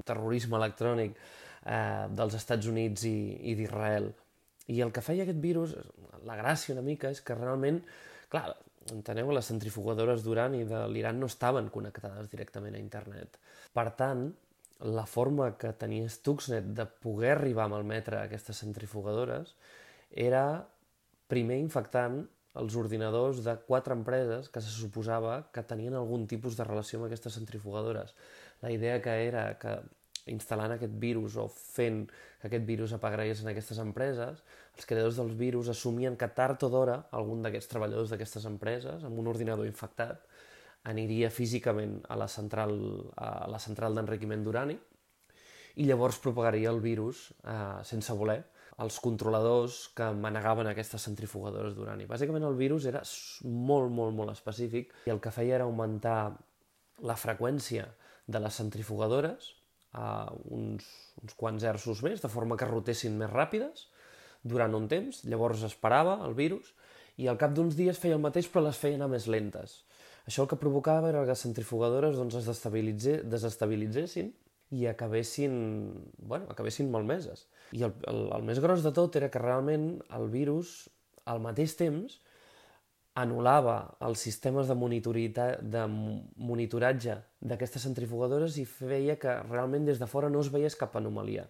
terrorisme 0.04 0.60
electrònic 0.60 1.16
eh, 1.16 2.10
dels 2.12 2.36
Estats 2.42 2.68
Units 2.68 3.08
i, 3.08 3.16
i 3.52 3.56
d'Israel. 3.56 4.10
I 4.74 4.84
el 4.84 4.92
que 4.96 5.04
feia 5.06 5.24
aquest 5.24 5.40
virus, 5.44 5.78
la 6.28 6.36
gràcia 6.40 6.76
una 6.76 6.84
mica, 6.84 7.14
és 7.16 7.24
que 7.24 7.40
realment, 7.40 7.80
clar, 8.32 8.50
enteneu, 8.92 9.32
les 9.32 9.48
centrifugadores 9.48 10.24
d'urani 10.26 10.64
de 10.68 10.82
l'Iran 10.92 11.20
no 11.22 11.30
estaven 11.32 11.70
connectades 11.74 12.30
directament 12.32 12.76
a 12.76 12.82
internet. 12.82 13.40
Per 13.74 13.88
tant, 14.00 14.28
la 14.84 15.06
forma 15.08 15.54
que 15.58 15.72
tenia 15.80 16.10
Stuxnet 16.12 16.74
de 16.76 16.86
poder 17.06 17.38
arribar 17.38 17.70
a 17.70 17.72
malmetre 17.72 18.20
aquestes 18.20 18.60
centrifugadores 18.66 19.56
era 20.12 20.68
primer 21.32 21.60
infectant 21.62 22.24
els 22.60 22.76
ordinadors 22.78 23.40
de 23.46 23.56
quatre 23.66 23.96
empreses 23.98 24.50
que 24.54 24.62
se 24.62 24.70
suposava 24.70 25.40
que 25.56 25.64
tenien 25.66 25.96
algun 25.98 26.28
tipus 26.30 26.58
de 26.58 26.68
relació 26.68 27.00
amb 27.00 27.08
aquestes 27.08 27.40
centrifugadores. 27.40 28.14
La 28.62 28.72
idea 28.72 29.00
que 29.02 29.16
era 29.26 29.48
que 29.62 29.80
instal·lant 30.30 30.76
aquest 30.76 30.94
virus 31.00 31.36
o 31.40 31.48
fent 31.50 32.06
que 32.42 32.48
aquest 32.50 32.68
virus 32.68 32.94
apagarés 32.96 33.42
en 33.42 33.50
aquestes 33.52 33.80
empreses, 33.82 34.44
els 34.74 34.88
creadors 34.90 35.20
dels 35.20 35.36
virus 35.38 35.70
assumien 35.70 36.16
que 36.18 36.30
tard 36.34 36.64
o 36.66 36.70
d'hora 36.74 36.98
algun 37.14 37.44
d'aquests 37.46 37.70
treballadors 37.70 38.14
d'aquestes 38.14 38.48
empreses, 38.50 39.04
amb 39.06 39.20
un 39.22 39.30
ordinador 39.30 39.70
infectat, 39.70 40.26
aniria 40.90 41.30
físicament 41.32 42.00
a 42.12 42.18
la 42.20 42.28
central, 42.28 42.74
a 43.16 43.46
la 43.52 43.60
central 43.62 43.96
d'enriquiment 43.96 44.44
d'urani 44.44 44.76
i 45.80 45.86
llavors 45.88 46.20
propagaria 46.22 46.74
el 46.74 46.82
virus 46.84 47.30
eh, 47.32 47.80
sense 47.88 48.14
voler 48.18 48.42
als 48.84 48.98
controladors 49.00 49.88
que 49.96 50.10
manegaven 50.18 50.68
aquestes 50.68 51.06
centrifugadores 51.06 51.76
d'urani. 51.78 52.08
Bàsicament 52.10 52.46
el 52.48 52.58
virus 52.58 52.88
era 52.90 53.04
molt, 53.46 53.92
molt, 53.94 54.16
molt 54.18 54.34
específic 54.34 54.94
i 55.06 55.14
el 55.14 55.22
que 55.22 55.32
feia 55.32 55.60
era 55.60 55.68
augmentar 55.70 56.34
la 57.06 57.18
freqüència 57.18 57.86
de 58.26 58.42
les 58.42 58.58
centrifugadores 58.58 59.54
a 59.94 60.32
uns, 60.50 60.88
uns 61.22 61.36
quants 61.38 61.64
hertzos 61.64 62.02
més, 62.06 62.22
de 62.22 62.32
forma 62.32 62.58
que 62.58 62.70
rotessin 62.70 63.18
més 63.20 63.30
ràpides 63.30 63.88
durant 64.44 64.76
un 64.76 64.88
temps, 64.92 65.24
llavors 65.26 65.64
esperava 65.68 66.20
el 66.28 66.36
virus 66.38 66.74
i 67.18 67.28
al 67.30 67.40
cap 67.40 67.54
d'uns 67.56 67.76
dies 67.78 68.00
feia 68.00 68.18
el 68.18 68.24
mateix 68.24 68.50
però 68.52 68.66
les 68.68 68.80
feia 68.80 68.98
anar 69.00 69.10
més 69.12 69.28
lentes. 69.30 69.84
Això 70.28 70.46
el 70.46 70.50
que 70.52 70.60
provocava 70.60 71.10
era 71.12 71.24
que 71.24 71.34
les 71.34 71.44
centrifugadores 71.46 72.16
doncs, 72.18 72.36
es 72.40 72.48
desestabilitzessin 73.30 74.32
i 74.74 74.88
acabessin, 74.90 75.56
bueno, 76.18 76.48
acabessin 76.50 76.90
malmeses. 76.92 77.46
I 77.76 77.84
el, 77.86 77.94
el, 78.10 78.22
el 78.38 78.46
més 78.48 78.62
gros 78.64 78.84
de 78.86 78.94
tot 78.96 79.16
era 79.20 79.30
que 79.30 79.42
realment 79.42 79.98
el 80.18 80.30
virus, 80.34 80.88
al 81.30 81.44
mateix 81.44 81.76
temps, 81.80 82.18
anul·lava 83.20 83.76
els 84.02 84.24
sistemes 84.26 84.70
de, 84.72 84.76
de 85.76 85.84
monitoratge 85.88 87.20
d'aquestes 87.42 87.86
centrifugadores 87.86 88.58
i 88.58 88.66
feia 88.66 89.20
que 89.22 89.36
realment 89.52 89.86
des 89.86 90.02
de 90.02 90.10
fora 90.10 90.32
no 90.34 90.42
es 90.42 90.50
veiés 90.50 90.76
cap 90.80 90.96
anomalia. 90.98 91.46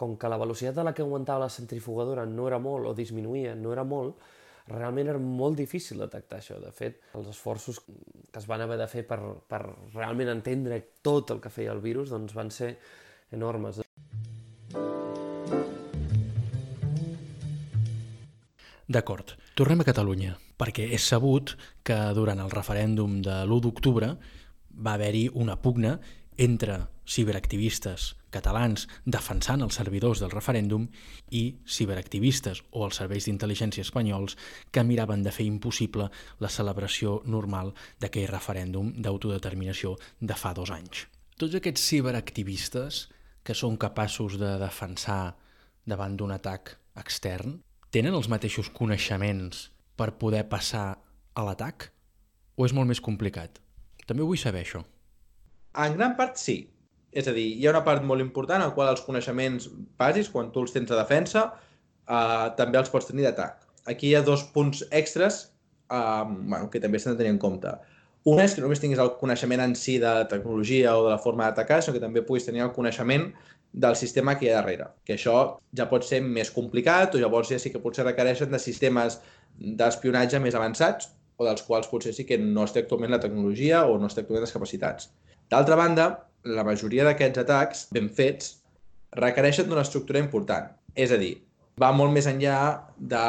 Com 0.00 0.14
que 0.16 0.28
la 0.32 0.38
velocitat 0.40 0.78
a 0.80 0.84
la 0.86 0.94
que 0.96 1.02
augmentava 1.04 1.42
la 1.44 1.52
centrifugadora 1.52 2.22
no 2.24 2.46
era 2.48 2.56
molt 2.56 2.88
o 2.88 2.94
disminuïa, 2.96 3.52
no 3.52 3.74
era 3.74 3.82
molt, 3.84 4.16
realment 4.70 5.10
era 5.12 5.20
molt 5.20 5.58
difícil 5.58 6.00
detectar 6.00 6.38
això. 6.40 6.56
De 6.62 6.70
fet, 6.72 7.02
els 7.18 7.28
esforços 7.28 7.82
que 7.84 8.38
es 8.40 8.46
van 8.48 8.64
haver 8.64 8.78
de 8.80 8.86
fer 8.88 9.04
per, 9.04 9.18
per 9.44 9.60
realment 9.92 10.30
entendre 10.32 10.78
tot 11.04 11.34
el 11.34 11.42
que 11.44 11.52
feia 11.52 11.74
el 11.74 11.82
virus 11.84 12.14
doncs 12.14 12.32
van 12.32 12.48
ser 12.54 12.70
enormes. 13.36 13.82
D'acord, 18.90 19.36
tornem 19.54 19.84
a 19.84 19.86
Catalunya, 19.86 20.32
perquè 20.58 20.88
és 20.96 21.04
sabut 21.12 21.52
que 21.86 21.98
durant 22.16 22.40
el 22.40 22.50
referèndum 22.50 23.20
de 23.22 23.42
l'1 23.44 23.60
d'octubre 23.68 24.14
va 24.80 24.96
haver-hi 24.96 25.28
una 25.34 25.60
pugna 25.60 25.98
entre 26.40 26.80
ciberactivistes 27.04 28.14
catalans 28.34 28.86
defensant 29.04 29.62
els 29.64 29.76
servidors 29.80 30.22
del 30.22 30.32
referèndum 30.32 30.86
i 31.30 31.42
ciberactivistes 31.66 32.62
o 32.70 32.84
els 32.86 33.00
serveis 33.02 33.26
d'intel·ligència 33.26 33.84
espanyols 33.86 34.36
que 34.70 34.84
miraven 34.86 35.24
de 35.26 35.32
fer 35.34 35.46
impossible 35.46 36.08
la 36.40 36.52
celebració 36.52 37.20
normal 37.26 37.74
d'aquell 38.00 38.30
referèndum 38.30 38.92
d'autodeterminació 38.96 39.96
de 40.20 40.36
fa 40.38 40.54
dos 40.54 40.70
anys. 40.74 41.06
Tots 41.40 41.56
aquests 41.56 41.86
ciberactivistes 41.90 43.06
que 43.42 43.56
són 43.56 43.78
capaços 43.80 44.36
de 44.40 44.56
defensar 44.60 45.36
davant 45.88 46.16
d'un 46.16 46.34
atac 46.34 46.76
extern 47.00 47.58
tenen 47.90 48.14
els 48.14 48.28
mateixos 48.30 48.70
coneixements 48.70 49.70
per 49.96 50.12
poder 50.20 50.44
passar 50.48 51.00
a 51.34 51.44
l'atac? 51.46 51.90
O 52.56 52.66
és 52.66 52.74
molt 52.76 52.88
més 52.90 53.00
complicat? 53.00 53.58
També 54.06 54.26
vull 54.26 54.38
saber 54.38 54.62
això. 54.64 54.82
En 55.78 55.96
gran 55.96 56.16
part 56.18 56.38
sí. 56.38 56.58
És 57.12 57.26
a 57.26 57.34
dir, 57.34 57.46
hi 57.58 57.66
ha 57.66 57.74
una 57.74 57.84
part 57.86 58.04
molt 58.06 58.22
important 58.22 58.62
en 58.62 58.72
qual 58.76 58.92
els 58.92 59.02
coneixements 59.06 59.68
bàsics, 59.98 60.30
quan 60.30 60.52
tu 60.54 60.62
els 60.64 60.74
tens 60.74 60.90
de 60.90 60.98
defensa, 60.98 61.48
eh, 62.06 62.46
també 62.58 62.78
els 62.78 62.90
pots 62.92 63.10
tenir 63.10 63.26
d'atac. 63.26 63.66
Aquí 63.90 64.10
hi 64.10 64.16
ha 64.16 64.22
dos 64.26 64.44
punts 64.54 64.84
extras 64.90 65.40
eh, 65.90 66.24
bueno, 66.28 66.68
que 66.70 66.82
també 66.82 66.98
s'han 66.98 67.16
de 67.16 67.22
tenir 67.24 67.34
en 67.34 67.42
compte. 67.42 67.74
Un 68.30 68.40
és 68.42 68.52
que 68.54 68.60
només 68.60 68.82
tinguis 68.82 69.00
el 69.00 69.14
coneixement 69.20 69.62
en 69.64 69.74
si 69.74 69.96
de 69.98 70.10
la 70.20 70.26
tecnologia 70.28 70.92
o 70.98 71.06
de 71.06 71.14
la 71.14 71.18
forma 71.18 71.46
d'atacar, 71.46 71.80
sinó 71.82 71.96
que 71.96 72.02
també 72.02 72.22
puguis 72.22 72.44
tenir 72.44 72.62
el 72.66 72.74
coneixement 72.76 73.30
del 73.72 73.96
sistema 73.96 74.36
que 74.36 74.46
hi 74.46 74.50
ha 74.50 74.58
darrere. 74.58 74.90
Que 75.06 75.16
això 75.16 75.36
ja 75.76 75.86
pot 75.88 76.04
ser 76.04 76.20
més 76.22 76.50
complicat 76.52 77.14
o 77.14 77.22
llavors 77.22 77.48
ja 77.50 77.58
sí 77.58 77.72
que 77.72 77.80
potser 77.80 78.04
requereixen 78.04 78.52
de 78.52 78.60
sistemes 78.60 79.20
d'espionatge 79.56 80.40
més 80.42 80.58
avançats 80.58 81.10
o 81.40 81.46
dels 81.48 81.62
quals 81.64 81.88
potser 81.88 82.12
sí 82.12 82.26
que 82.28 82.36
no 82.38 82.66
es 82.66 82.74
té 82.74 82.84
actualment 82.84 83.14
la 83.14 83.22
tecnologia 83.22 83.86
o 83.88 83.96
no 83.98 84.10
es 84.10 84.16
té 84.16 84.24
actualment 84.24 84.44
les 84.44 84.56
capacitats. 84.56 85.08
D'altra 85.50 85.78
banda, 85.80 86.10
la 86.44 86.64
majoria 86.64 87.04
d'aquests 87.04 87.42
atacs 87.44 87.86
ben 87.94 88.08
fets 88.08 88.56
requereixen 89.18 89.68
d'una 89.68 89.84
estructura 89.86 90.22
important. 90.22 90.70
És 90.94 91.12
a 91.12 91.18
dir, 91.20 91.34
va 91.80 91.90
molt 91.96 92.12
més 92.12 92.26
enllà 92.28 92.58
de 93.12 93.24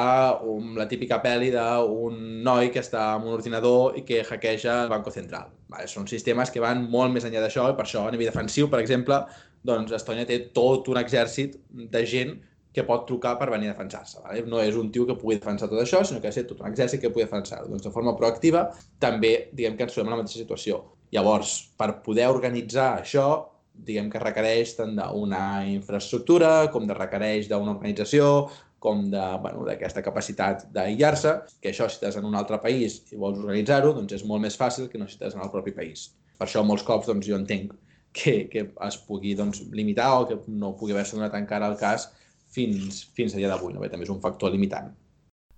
um, 0.48 0.74
la 0.78 0.88
típica 0.92 1.22
pel·li 1.24 1.52
d'un 1.54 2.18
noi 2.46 2.72
que 2.74 2.82
està 2.84 3.12
en 3.16 3.28
un 3.28 3.38
ordinador 3.38 3.98
i 4.00 4.04
que 4.08 4.22
hackeja 4.24 4.82
el 4.84 4.92
Banco 4.92 5.14
Central. 5.14 5.52
Vale, 5.72 5.88
són 5.88 6.08
sistemes 6.10 6.52
que 6.52 6.64
van 6.64 6.84
molt 6.92 7.14
més 7.16 7.28
enllà 7.28 7.44
d'això 7.46 7.70
i 7.72 7.78
per 7.78 7.86
això 7.86 8.06
a 8.08 8.12
nivell 8.12 8.32
defensiu, 8.32 8.70
per 8.72 8.82
exemple, 8.84 9.22
doncs 9.64 9.94
Estònia 9.96 10.28
té 10.28 10.40
tot 10.56 10.90
un 10.92 11.00
exèrcit 11.00 11.60
de 11.70 12.06
gent 12.10 12.36
que 12.74 12.86
pot 12.88 13.04
trucar 13.08 13.36
per 13.40 13.50
venir 13.52 13.70
a 13.70 13.74
defensar-se. 13.74 14.22
Vale? 14.24 14.46
No 14.48 14.62
és 14.64 14.78
un 14.80 14.92
tio 14.96 15.06
que 15.08 15.18
pugui 15.20 15.38
defensar 15.38 15.70
tot 15.70 15.82
això, 15.82 16.04
sinó 16.08 16.22
que 16.24 16.32
ha 16.32 16.44
tot 16.48 16.64
un 16.64 16.72
exèrcit 16.72 17.02
que 17.04 17.12
pugui 17.12 17.26
defensar-ho. 17.26 17.68
Doncs 17.70 17.86
de 17.88 17.94
forma 17.94 18.16
proactiva 18.18 18.70
també 19.00 19.34
diguem 19.52 19.78
que 19.78 19.88
ens 19.88 19.96
trobem 19.96 20.12
en 20.12 20.18
la 20.18 20.24
mateixa 20.24 20.40
situació. 20.40 20.82
Llavors, 21.12 21.56
per 21.78 21.98
poder 22.06 22.30
organitzar 22.32 22.94
això, 23.02 23.28
diguem 23.74 24.10
que 24.12 24.22
requereix 24.24 24.76
tant 24.78 24.96
d'una 24.96 25.44
infraestructura 25.68 26.72
com 26.72 26.88
de 26.88 26.96
requereix 26.96 27.50
d'una 27.52 27.76
organització, 27.76 28.50
com 28.82 29.04
d'aquesta 29.12 30.00
bueno, 30.02 30.08
capacitat 30.08 30.64
d'aïllar-se, 30.74 31.36
que 31.62 31.70
això 31.70 31.86
si 31.86 32.00
estàs 32.00 32.18
en 32.18 32.26
un 32.26 32.38
altre 32.40 32.58
país 32.64 32.98
i 33.14 33.20
vols 33.20 33.38
organitzar-ho, 33.44 33.92
doncs 33.94 34.16
és 34.18 34.26
molt 34.26 34.42
més 34.42 34.58
fàcil 34.58 34.88
que 34.90 34.98
no 34.98 35.06
si 35.06 35.20
estàs 35.20 35.38
en 35.38 35.44
el 35.46 35.52
propi 35.54 35.76
país. 35.76 36.08
Per 36.40 36.48
això 36.48 36.64
molts 36.66 36.86
cops 36.88 37.12
doncs, 37.12 37.28
jo 37.30 37.38
entenc 37.38 37.76
que, 38.18 38.48
que 38.50 38.66
es 38.88 38.98
pugui 39.06 39.36
doncs, 39.38 39.62
limitar 39.72 40.10
o 40.18 40.26
que 40.32 40.40
no 40.50 40.74
pugui 40.80 40.96
haver-se 40.96 41.20
donat 41.20 41.38
encara 41.38 41.70
el 41.70 41.78
cas 41.78 42.10
fins, 42.56 43.06
fins 43.16 43.36
a 43.36 43.42
dia 43.42 43.52
d'avui. 43.52 43.74
No? 43.74 43.84
Bé, 43.84 43.90
també 43.92 44.08
és 44.08 44.14
un 44.14 44.22
factor 44.24 44.54
limitant. 44.54 44.92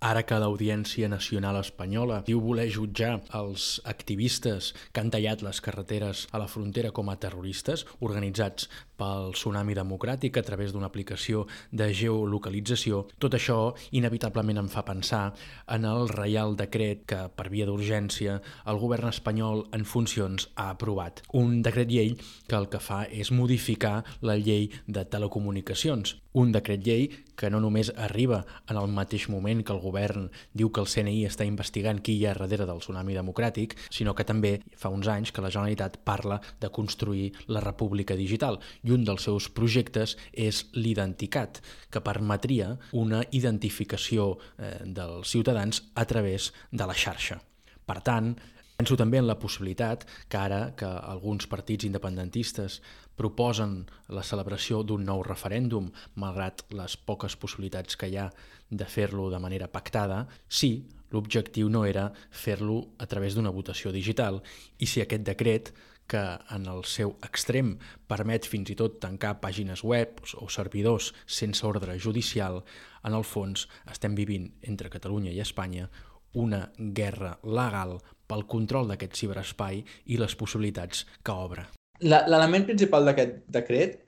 Ara 0.04 0.20
que 0.28 0.36
l'Audiència 0.36 1.08
Nacional 1.08 1.56
Espanyola 1.56 2.18
diu 2.26 2.42
voler 2.44 2.66
jutjar 2.68 3.14
els 3.38 3.78
activistes 3.88 4.74
que 4.92 5.00
han 5.00 5.12
tallat 5.14 5.40
les 5.46 5.62
carreteres 5.64 6.26
a 6.30 6.40
la 6.42 6.48
frontera 6.54 6.90
com 6.92 7.08
a 7.08 7.16
terroristes 7.16 7.86
organitzats 8.04 8.68
pel 8.98 9.32
tsunami 9.34 9.74
democràtic 9.76 10.38
a 10.38 10.44
través 10.46 10.72
d'una 10.72 10.88
aplicació 10.90 11.44
de 11.72 11.90
geolocalització, 11.94 13.04
tot 13.18 13.34
això 13.36 13.74
inevitablement 13.92 14.62
em 14.62 14.70
fa 14.72 14.84
pensar 14.86 15.24
en 15.68 15.84
el 15.88 16.08
Reial 16.08 16.56
Decret 16.56 17.04
que, 17.10 17.20
per 17.34 17.48
via 17.52 17.66
d'urgència, 17.68 18.40
el 18.70 18.80
govern 18.82 19.10
espanyol 19.10 19.66
en 19.76 19.84
funcions 19.84 20.48
ha 20.54 20.70
aprovat. 20.74 21.22
Un 21.32 21.62
decret 21.62 21.90
llei 21.90 22.14
que 22.48 22.58
el 22.58 22.68
que 22.72 22.82
fa 22.82 23.04
és 23.10 23.32
modificar 23.32 24.02
la 24.22 24.36
llei 24.38 24.70
de 24.86 25.04
telecomunicacions. 25.04 26.16
Un 26.34 26.50
decret 26.50 26.82
llei 26.82 27.08
que 27.38 27.50
no 27.50 27.60
només 27.62 27.92
arriba 27.96 28.40
en 28.70 28.78
el 28.78 28.90
mateix 28.90 29.28
moment 29.30 29.62
que 29.62 29.72
el 29.74 29.82
govern 29.82 30.28
diu 30.54 30.70
que 30.70 30.82
el 30.82 30.90
CNI 30.90 31.24
està 31.28 31.46
investigant 31.46 32.00
qui 32.02 32.16
hi 32.18 32.26
ha 32.26 32.34
darrere 32.34 32.66
del 32.66 32.82
tsunami 32.82 33.14
democràtic, 33.14 33.76
sinó 33.90 34.14
que 34.14 34.26
també 34.26 34.56
fa 34.78 34.90
uns 34.94 35.08
anys 35.10 35.32
que 35.34 35.42
la 35.42 35.50
Generalitat 35.54 36.00
parla 36.04 36.40
de 36.60 36.70
construir 36.70 37.32
la 37.46 37.62
República 37.62 38.16
Digital 38.18 38.60
i 38.84 38.92
un 38.94 39.04
dels 39.04 39.26
seus 39.26 39.48
projectes 39.48 40.16
és 40.32 40.64
l'Identicat, 40.76 41.60
que 41.90 42.04
permetria 42.04 42.74
una 42.92 43.24
identificació 43.32 44.34
eh, 44.58 44.76
dels 44.84 45.30
ciutadans 45.34 45.82
a 45.94 46.04
través 46.04 46.52
de 46.70 46.86
la 46.86 46.96
xarxa. 46.96 47.40
Per 47.84 48.00
tant, 48.04 48.34
Penso 48.74 48.96
també 48.98 49.20
en 49.20 49.28
la 49.28 49.36
possibilitat 49.38 50.02
que 50.28 50.38
ara 50.38 50.72
que 50.74 50.88
alguns 50.88 51.46
partits 51.46 51.86
independentistes 51.86 52.80
proposen 53.14 53.84
la 54.10 54.24
celebració 54.26 54.80
d'un 54.82 55.04
nou 55.06 55.22
referèndum, 55.22 55.92
malgrat 56.18 56.64
les 56.74 56.96
poques 56.98 57.36
possibilitats 57.38 57.94
que 57.94 58.10
hi 58.10 58.18
ha 58.18 58.26
de 58.70 58.88
fer-lo 58.90 59.28
de 59.30 59.38
manera 59.38 59.70
pactada, 59.70 60.24
sí, 60.48 60.88
l'objectiu 61.14 61.70
no 61.70 61.84
era 61.86 62.08
fer-lo 62.34 62.80
a 62.98 63.06
través 63.06 63.38
d'una 63.38 63.54
votació 63.54 63.94
digital 63.94 64.42
i 64.82 64.90
si 64.90 65.04
aquest 65.04 65.22
decret 65.22 65.70
que 66.06 66.22
en 66.54 66.66
el 66.70 66.82
seu 66.84 67.14
extrem 67.24 67.74
permet 68.10 68.46
fins 68.48 68.70
i 68.70 68.76
tot 68.78 68.98
tancar 69.02 69.38
pàgines 69.42 69.84
web 69.84 70.20
o 70.40 70.48
servidors 70.52 71.12
sense 71.26 71.64
ordre 71.66 71.98
judicial, 71.98 72.62
en 73.04 73.14
el 73.16 73.24
fons 73.24 73.68
estem 73.90 74.14
vivint 74.14 74.50
entre 74.62 74.92
Catalunya 74.92 75.32
i 75.32 75.40
Espanya 75.44 75.88
una 76.34 76.64
guerra 76.76 77.38
legal 77.44 77.98
pel 78.26 78.44
control 78.50 78.90
d'aquest 78.90 79.16
ciberespai 79.20 79.84
i 80.10 80.18
les 80.18 80.34
possibilitats 80.36 81.04
que 81.22 81.32
obre. 81.32 81.68
L'element 82.02 82.66
principal 82.66 83.06
d'aquest 83.06 83.44
decret 83.54 84.00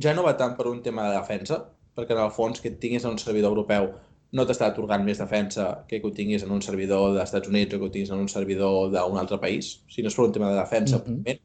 ja 0.00 0.14
no 0.14 0.24
va 0.26 0.34
tant 0.38 0.56
per 0.56 0.66
un 0.70 0.80
tema 0.82 1.08
de 1.08 1.18
defensa, 1.18 1.60
perquè 1.94 2.16
en 2.16 2.24
el 2.24 2.32
fons 2.34 2.60
que 2.60 2.72
et 2.72 2.80
tinguis 2.82 3.04
en 3.04 3.14
un 3.14 3.22
servidor 3.22 3.52
europeu 3.52 3.92
no 4.34 4.42
t'està 4.46 4.72
atorgant 4.72 5.04
més 5.06 5.20
defensa 5.22 5.66
que 5.88 6.00
que 6.00 6.08
ho 6.08 6.14
tinguis 6.14 6.42
en 6.42 6.50
un 6.50 6.62
servidor 6.62 7.12
dels 7.12 7.28
Estats 7.28 7.50
Units 7.52 7.74
o 7.74 7.78
que 7.78 7.86
ho 7.86 7.92
tinguis 7.96 8.10
en 8.10 8.22
un 8.24 8.30
servidor 8.32 8.90
d'un 8.90 9.18
altre 9.20 9.38
país, 9.38 9.76
si 9.88 10.02
no 10.02 10.10
és 10.10 10.16
per 10.18 10.24
un 10.24 10.32
tema 10.32 10.50
de 10.50 10.58
defensa. 10.58 10.98
Mm 10.98 11.22
-hmm. 11.22 11.40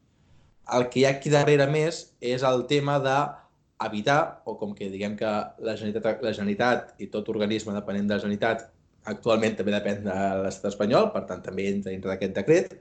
El 0.76 0.88
que 0.90 1.00
hi 1.00 1.04
ha 1.06 1.14
aquí 1.16 1.30
darrere 1.32 1.66
més 1.70 2.02
és 2.20 2.42
el 2.46 2.66
tema 2.70 2.98
de 3.02 3.16
evitar, 3.86 4.42
o 4.44 4.56
com 4.60 4.74
que 4.76 4.90
diguem 4.92 5.16
que 5.16 5.30
la 5.66 5.74
Generalitat, 5.78 6.22
la 6.22 6.34
Generalitat 6.36 7.02
i 7.02 7.08
tot 7.12 7.28
organisme 7.32 7.74
dependent 7.74 8.10
de 8.10 8.16
la 8.16 8.22
Generalitat 8.22 8.68
actualment 9.10 9.56
també 9.56 9.72
depèn 9.72 10.04
de 10.04 10.16
l'estat 10.44 10.70
espanyol, 10.72 11.08
per 11.14 11.24
tant 11.28 11.42
també 11.44 11.66
entra 11.70 11.94
dintre 11.94 12.12
d'aquest 12.12 12.36
decret. 12.36 12.74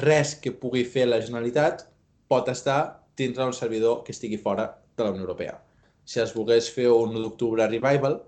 Res 0.00 0.34
que 0.40 0.54
pugui 0.56 0.84
fer 0.88 1.04
la 1.08 1.20
Generalitat 1.20 1.84
pot 2.32 2.48
estar 2.48 2.80
dintre 3.18 3.44
d'un 3.44 3.56
servidor 3.56 4.00
que 4.06 4.14
estigui 4.16 4.40
fora 4.40 4.70
de 4.96 5.04
la 5.04 5.12
Unió 5.12 5.26
Europea. 5.26 5.58
Si 6.04 6.20
es 6.20 6.32
volgués 6.34 6.70
fer 6.72 6.88
un 6.90 7.14
d'octubre 7.18 7.66
revival 7.68 8.22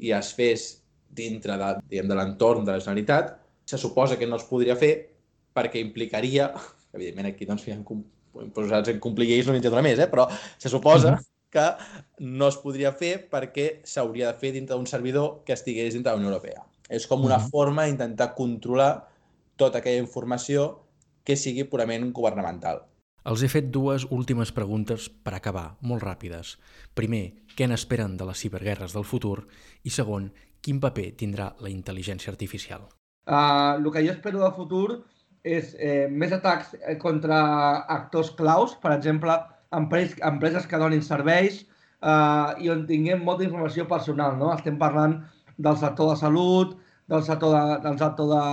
i 0.00 0.14
es 0.16 0.32
fes 0.36 0.70
dintre 1.10 1.58
de, 1.60 1.74
diguem, 1.90 2.08
de 2.08 2.16
l'entorn 2.16 2.64
de 2.64 2.72
la 2.72 2.80
Generalitat, 2.80 3.34
se 3.66 3.78
suposa 3.78 4.16
que 4.18 4.26
no 4.26 4.38
es 4.40 4.46
podria 4.48 4.76
fer 4.78 4.94
perquè 5.54 5.82
implicaria, 5.82 6.48
evidentment 6.96 7.28
aquí 7.30 7.46
doncs, 7.46 7.66
ja 7.68 7.76
posats 8.54 8.92
en 8.92 9.00
complir 9.02 9.28
lleis 9.28 9.46
no 9.46 9.54
n'hi 9.54 9.82
més, 9.82 9.98
eh? 9.98 10.08
però 10.10 10.28
se 10.58 10.68
suposa 10.68 11.14
mm-hmm. 11.14 11.26
que 11.50 12.26
no 12.26 12.48
es 12.48 12.58
podria 12.62 12.92
fer 12.92 13.28
perquè 13.30 13.80
s'hauria 13.84 14.32
de 14.32 14.38
fer 14.38 14.52
dintre 14.52 14.76
d'un 14.76 14.86
servidor 14.86 15.42
que 15.44 15.56
estigués 15.56 15.94
dintre 15.94 16.12
de 16.12 16.16
la 16.16 16.22
Unió 16.22 16.30
Europea. 16.30 16.64
És 16.88 17.06
com 17.06 17.24
una 17.24 17.38
mm 17.38 17.42
-hmm. 17.42 17.50
forma 17.50 17.84
d'intentar 17.84 18.34
controlar 18.34 19.08
tota 19.56 19.78
aquella 19.78 20.02
informació 20.02 20.82
que 21.24 21.36
sigui 21.36 21.64
purament 21.64 22.12
governamental. 22.12 22.86
Els 23.24 23.42
he 23.42 23.48
fet 23.52 23.66
dues 23.68 24.06
últimes 24.08 24.50
preguntes 24.56 25.10
per 25.10 25.34
acabar, 25.34 25.76
molt 25.84 26.02
ràpides. 26.02 26.56
Primer, 26.94 27.34
què 27.56 27.68
n'esperen 27.68 28.16
de 28.16 28.24
les 28.24 28.40
ciberguerres 28.40 28.94
del 28.96 29.04
futur? 29.04 29.46
I 29.84 29.90
segon, 29.90 30.32
quin 30.64 30.80
paper 30.80 31.12
tindrà 31.20 31.50
la 31.60 31.68
intel·ligència 31.68 32.32
artificial? 32.32 32.88
Uh, 33.28 33.76
el 33.76 33.90
que 33.92 34.02
jo 34.06 34.14
espero 34.14 34.40
del 34.40 34.56
futur 34.56 35.04
és 35.44 35.74
eh, 35.78 36.06
més 36.10 36.32
atacs 36.36 36.74
eh, 36.80 36.96
contra 37.00 37.40
actors 37.88 38.30
claus, 38.36 38.76
per 38.82 38.92
exemple, 38.96 39.34
empreses, 39.76 40.18
empreses 40.26 40.66
que 40.66 40.80
donin 40.80 41.02
serveis 41.02 41.62
uh, 42.02 42.56
i 42.60 42.70
on 42.72 42.86
tinguem 42.88 43.22
molta 43.24 43.46
informació 43.46 43.86
personal. 43.88 44.36
No? 44.40 44.52
Estem 44.54 44.78
parlant 44.80 45.20
del 45.56 45.76
sector 45.80 46.12
de 46.12 46.16
salut, 46.20 46.76
del 47.10 47.22
sector 47.26 47.54
de, 47.54 47.64
del 47.88 47.98
sector 47.98 48.30
de, 48.30 48.46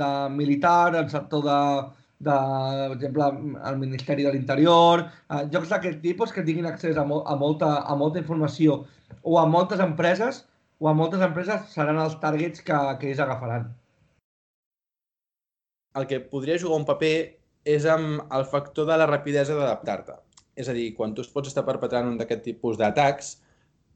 de 0.00 0.12
militar, 0.36 0.92
del 0.96 1.10
sector 1.10 1.44
de, 1.46 1.58
de, 2.22 2.38
per 2.88 2.96
exemple, 2.96 3.28
el 3.70 3.78
Ministeri 3.80 4.26
de 4.26 4.32
l'Interior, 4.34 5.06
eh, 5.30 5.44
jocs 5.54 5.72
d'aquest 5.72 6.00
tipus 6.04 6.34
que 6.34 6.44
tinguin 6.46 6.68
accés 6.70 6.98
a, 6.98 7.06
mo 7.08 7.22
a, 7.26 7.36
molta, 7.40 7.74
a 7.82 7.96
molta 7.98 8.22
informació 8.22 8.82
o 9.22 9.38
a 9.40 9.46
moltes 9.46 9.80
empreses, 9.80 10.44
o 10.82 10.90
a 10.90 10.96
moltes 10.98 11.22
empreses 11.22 11.70
seran 11.74 12.00
els 12.02 12.18
targets 12.22 12.64
que, 12.66 12.78
que 13.00 13.12
ells 13.12 13.22
agafaran. 13.22 13.70
El 15.98 16.06
que 16.08 16.20
podria 16.20 16.58
jugar 16.60 16.80
un 16.80 16.88
paper 16.88 17.16
és 17.68 17.86
amb 17.86 18.22
el 18.34 18.46
factor 18.50 18.88
de 18.88 18.96
la 18.98 19.08
rapidesa 19.10 19.56
d'adaptar-te. 19.58 20.16
És 20.58 20.68
a 20.68 20.76
dir, 20.76 20.92
quan 20.96 21.14
tu 21.14 21.22
es 21.24 21.30
pots 21.32 21.48
estar 21.48 21.64
perpetrant 21.64 22.08
un 22.10 22.16
d'aquest 22.20 22.42
tipus 22.44 22.78
d'atacs, 22.80 23.36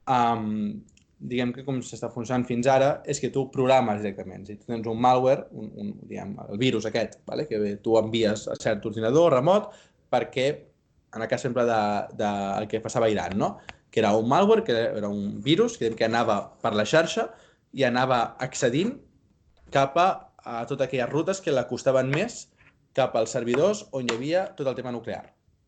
um, 0.09 0.77
diguem 1.17 1.53
que 1.57 1.65
com 1.65 1.81
s'està 1.81 2.11
funcionant 2.13 2.45
fins 2.49 2.69
ara, 2.69 2.91
és 3.09 3.21
que 3.21 3.31
tu 3.33 3.47
programes 3.53 4.03
directament. 4.03 4.45
Si 4.47 4.59
tens 4.61 4.87
un 4.91 5.01
malware, 5.01 5.47
un, 5.57 5.71
un, 5.81 5.93
diguem, 6.05 6.35
el 6.45 6.61
virus 6.61 6.87
aquest, 6.89 7.19
vale? 7.29 7.47
que 7.49 7.77
tu 7.83 7.97
envies 8.01 8.47
a 8.53 8.57
cert 8.61 8.85
ordinador 8.87 9.33
remot 9.33 9.71
perquè, 10.13 10.47
en 11.17 11.25
el 11.25 11.29
cas 11.31 11.43
sempre 11.47 11.65
de, 11.65 11.81
de 12.21 12.31
el 12.61 12.69
que 12.69 12.83
passava 12.85 13.09
a 13.09 13.13
Iran, 13.13 13.39
no? 13.41 13.57
que 13.91 14.01
era 14.01 14.13
un 14.13 14.29
malware, 14.29 14.63
que 14.65 14.77
era 14.77 15.09
un 15.09 15.41
virus 15.43 15.79
que, 15.79 15.91
que 15.97 16.05
anava 16.05 16.43
per 16.61 16.75
la 16.77 16.85
xarxa 16.85 17.31
i 17.73 17.87
anava 17.89 18.37
accedint 18.45 18.93
cap 19.73 19.97
a, 19.97 20.09
a 20.47 20.63
totes 20.71 20.87
aquelles 20.87 21.11
rutes 21.11 21.43
que 21.43 21.55
l'acostaven 21.55 22.11
més 22.15 22.47
cap 22.97 23.17
als 23.19 23.35
servidors 23.37 23.85
on 23.93 24.07
hi 24.07 24.15
havia 24.15 24.47
tot 24.57 24.71
el 24.71 24.77
tema 24.79 24.93
nuclear. 24.95 25.25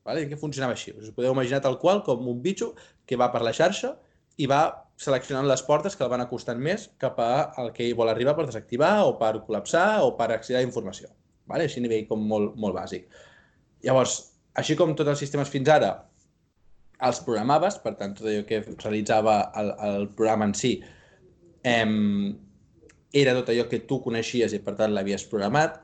Vale? 0.07 0.25
I 0.25 0.29
que 0.31 0.39
funcionava 0.41 0.77
així. 0.77 0.95
Us 0.97 1.13
podeu 1.13 1.35
imaginar 1.35 1.61
tal 1.65 1.77
qual 1.83 2.05
com 2.07 2.29
un 2.31 2.39
bitxo 2.45 2.73
que 3.05 3.19
va 3.21 3.29
per 3.35 3.43
la 3.45 3.53
xarxa 3.53 3.97
i 4.39 4.47
va 4.49 4.63
seleccionant 4.99 5.47
les 5.47 5.63
portes 5.67 5.95
que 5.97 6.07
el 6.07 6.11
van 6.11 6.23
acostant 6.25 6.61
més 6.63 6.89
cap 7.03 7.19
a 7.23 7.31
el 7.63 7.73
que 7.75 7.85
ell 7.85 7.97
vol 7.99 8.11
arribar 8.11 8.35
per 8.39 8.47
desactivar 8.49 8.93
o 9.07 9.17
per 9.21 9.35
col·lapsar 9.45 10.01
o 10.07 10.15
per 10.19 10.31
accedir 10.33 10.63
a 10.63 10.67
informació. 10.67 11.11
Vale? 11.51 11.69
Així 11.69 11.83
a 11.83 11.85
nivell 11.85 12.07
com 12.09 12.25
molt, 12.33 12.57
molt 12.57 12.77
bàsic. 12.79 13.07
Llavors, 13.85 14.19
així 14.59 14.79
com 14.79 14.95
tots 14.97 15.13
els 15.13 15.23
sistemes 15.23 15.51
fins 15.53 15.69
ara 15.75 15.93
els 17.09 17.21
programaves, 17.23 17.79
per 17.83 17.95
tant, 17.99 18.17
tot 18.19 18.27
allò 18.27 18.47
que 18.47 18.63
realitzava 18.67 19.37
el, 19.61 19.69
el 19.89 20.09
programa 20.19 20.49
en 20.49 20.55
si 20.59 20.73
em, 21.63 21.93
era 23.13 23.35
tot 23.35 23.51
allò 23.51 23.67
que 23.69 23.81
tu 23.89 24.01
coneixies 24.05 24.55
i, 24.55 24.61
per 24.65 24.75
tant, 24.79 24.93
l'havies 24.95 25.25
programat. 25.31 25.81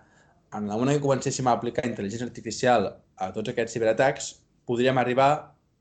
En 0.54 0.68
la 0.68 0.76
moment 0.78 0.96
que 0.96 1.02
comencéssim 1.02 1.48
a 1.48 1.56
aplicar 1.56 1.86
intel·ligència 1.88 2.28
artificial 2.28 2.90
a 3.16 3.30
tots 3.34 3.50
aquests 3.50 3.74
ciberatacs, 3.74 4.30
podríem 4.68 4.98
arribar 4.98 5.30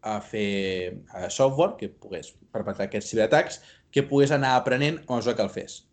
a 0.04 0.20
fer 0.22 1.00
a 1.16 1.30
software 1.30 1.78
que 1.80 1.90
pogués 1.90 2.34
perpetrar 2.52 2.88
aquests 2.88 3.12
ciberatacs, 3.14 3.60
que 3.92 4.04
pogués 4.04 4.34
anar 4.36 4.56
aprenent 4.58 5.00
a 5.08 5.16
mesura 5.16 5.36
que 5.36 5.46
el 5.46 5.52
fes. 5.54 5.84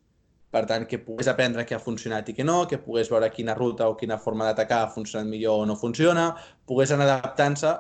Per 0.51 0.65
tant, 0.67 0.87
que 0.91 0.99
pogués 0.99 1.29
aprendre 1.31 1.63
què 1.67 1.77
ha 1.77 1.83
funcionat 1.83 2.29
i 2.29 2.35
què 2.35 2.47
no, 2.47 2.65
que 2.67 2.81
pogués 2.83 3.11
veure 3.13 3.29
quina 3.31 3.55
ruta 3.55 3.87
o 3.87 3.95
quina 3.99 4.19
forma 4.19 4.49
d'atacar 4.49 4.81
ha 4.83 4.91
funcionat 4.91 5.29
millor 5.31 5.63
o 5.63 5.69
no 5.69 5.77
funciona, 5.79 6.33
pogués 6.67 6.91
anar 6.91 7.07
adaptant-se 7.07 7.77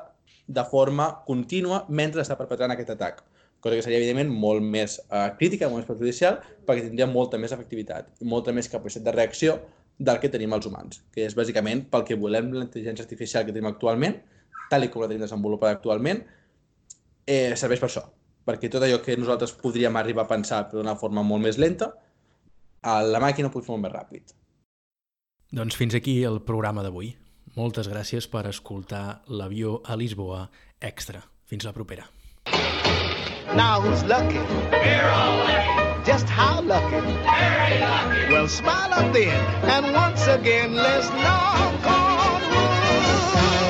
de 0.46 0.64
forma 0.70 1.09
contínua 1.26 1.85
mentre 1.88 2.22
està 2.22 2.37
perpetrant 2.38 2.74
aquest 2.74 2.94
atac. 2.94 3.24
Cosa 3.61 3.77
que 3.77 3.85
seria, 3.85 3.99
evidentment, 4.01 4.31
molt 4.33 4.64
més 4.64 4.96
uh, 5.11 5.29
crítica, 5.37 5.68
molt 5.68 5.83
més 5.83 5.88
perjudicial, 5.90 6.38
perquè 6.66 6.87
tindria 6.87 7.09
molta 7.11 7.38
més 7.40 7.53
efectivitat 7.53 8.09
i 8.25 8.29
molta 8.29 8.55
més 8.57 8.70
capacitat 8.73 9.05
de 9.11 9.16
reacció 9.16 9.59
del 10.01 10.20
que 10.20 10.31
tenim 10.33 10.55
els 10.57 10.66
humans, 10.66 11.03
que 11.12 11.27
és 11.29 11.37
bàsicament 11.37 11.85
pel 11.92 12.07
que 12.09 12.16
volem 12.16 12.55
la 12.55 12.64
intel·ligència 12.64 13.05
artificial 13.05 13.44
que 13.44 13.53
tenim 13.53 13.68
actualment, 13.68 14.16
tal 14.73 14.87
com 14.88 15.05
la 15.05 15.11
tenim 15.11 15.27
desenvolupada 15.27 15.77
actualment, 15.77 16.23
eh, 17.27 17.53
serveix 17.57 17.83
per 17.83 17.90
això. 17.90 18.07
Perquè 18.49 18.70
tot 18.73 18.87
allò 18.87 19.03
que 19.05 19.16
nosaltres 19.20 19.53
podríem 19.61 19.96
arribar 20.01 20.25
a 20.25 20.31
pensar 20.31 20.62
d'una 20.70 20.96
forma 20.96 21.23
molt 21.23 21.44
més 21.44 21.59
lenta, 21.61 21.92
la 22.83 23.20
màquina 23.20 23.51
ho 23.51 23.53
pot 23.53 23.66
fer 23.66 23.75
molt 23.75 23.85
més 23.85 23.92
ràpid. 23.92 24.33
Doncs 25.53 25.77
fins 25.77 25.94
aquí 25.99 26.23
el 26.25 26.40
programa 26.46 26.83
d'avui. 26.87 27.12
Moltes 27.59 27.90
gràcies 27.90 28.31
per 28.31 28.46
escoltar 28.46 29.23
l'avió 29.29 29.81
a 29.85 29.99
Lisboa 29.99 30.46
extra. 30.81 31.20
Fins 31.51 31.66
la 31.66 31.75
propera. 31.75 32.07
Now 33.54 33.80
who's 33.80 34.04
lucky? 34.04 34.38
We're 34.38 35.08
all 35.10 35.38
lucky. 35.38 36.04
Just 36.04 36.28
how 36.28 36.60
lucky? 36.62 37.00
Very 37.00 37.80
lucky. 37.80 38.32
Well, 38.32 38.46
smile 38.46 38.94
up 38.94 39.12
then, 39.12 39.44
and 39.64 39.92
once 39.92 40.26
again, 40.28 40.74
let's 40.76 41.08
knock 41.10 41.86
on 41.86 42.40
wood. 42.42 43.69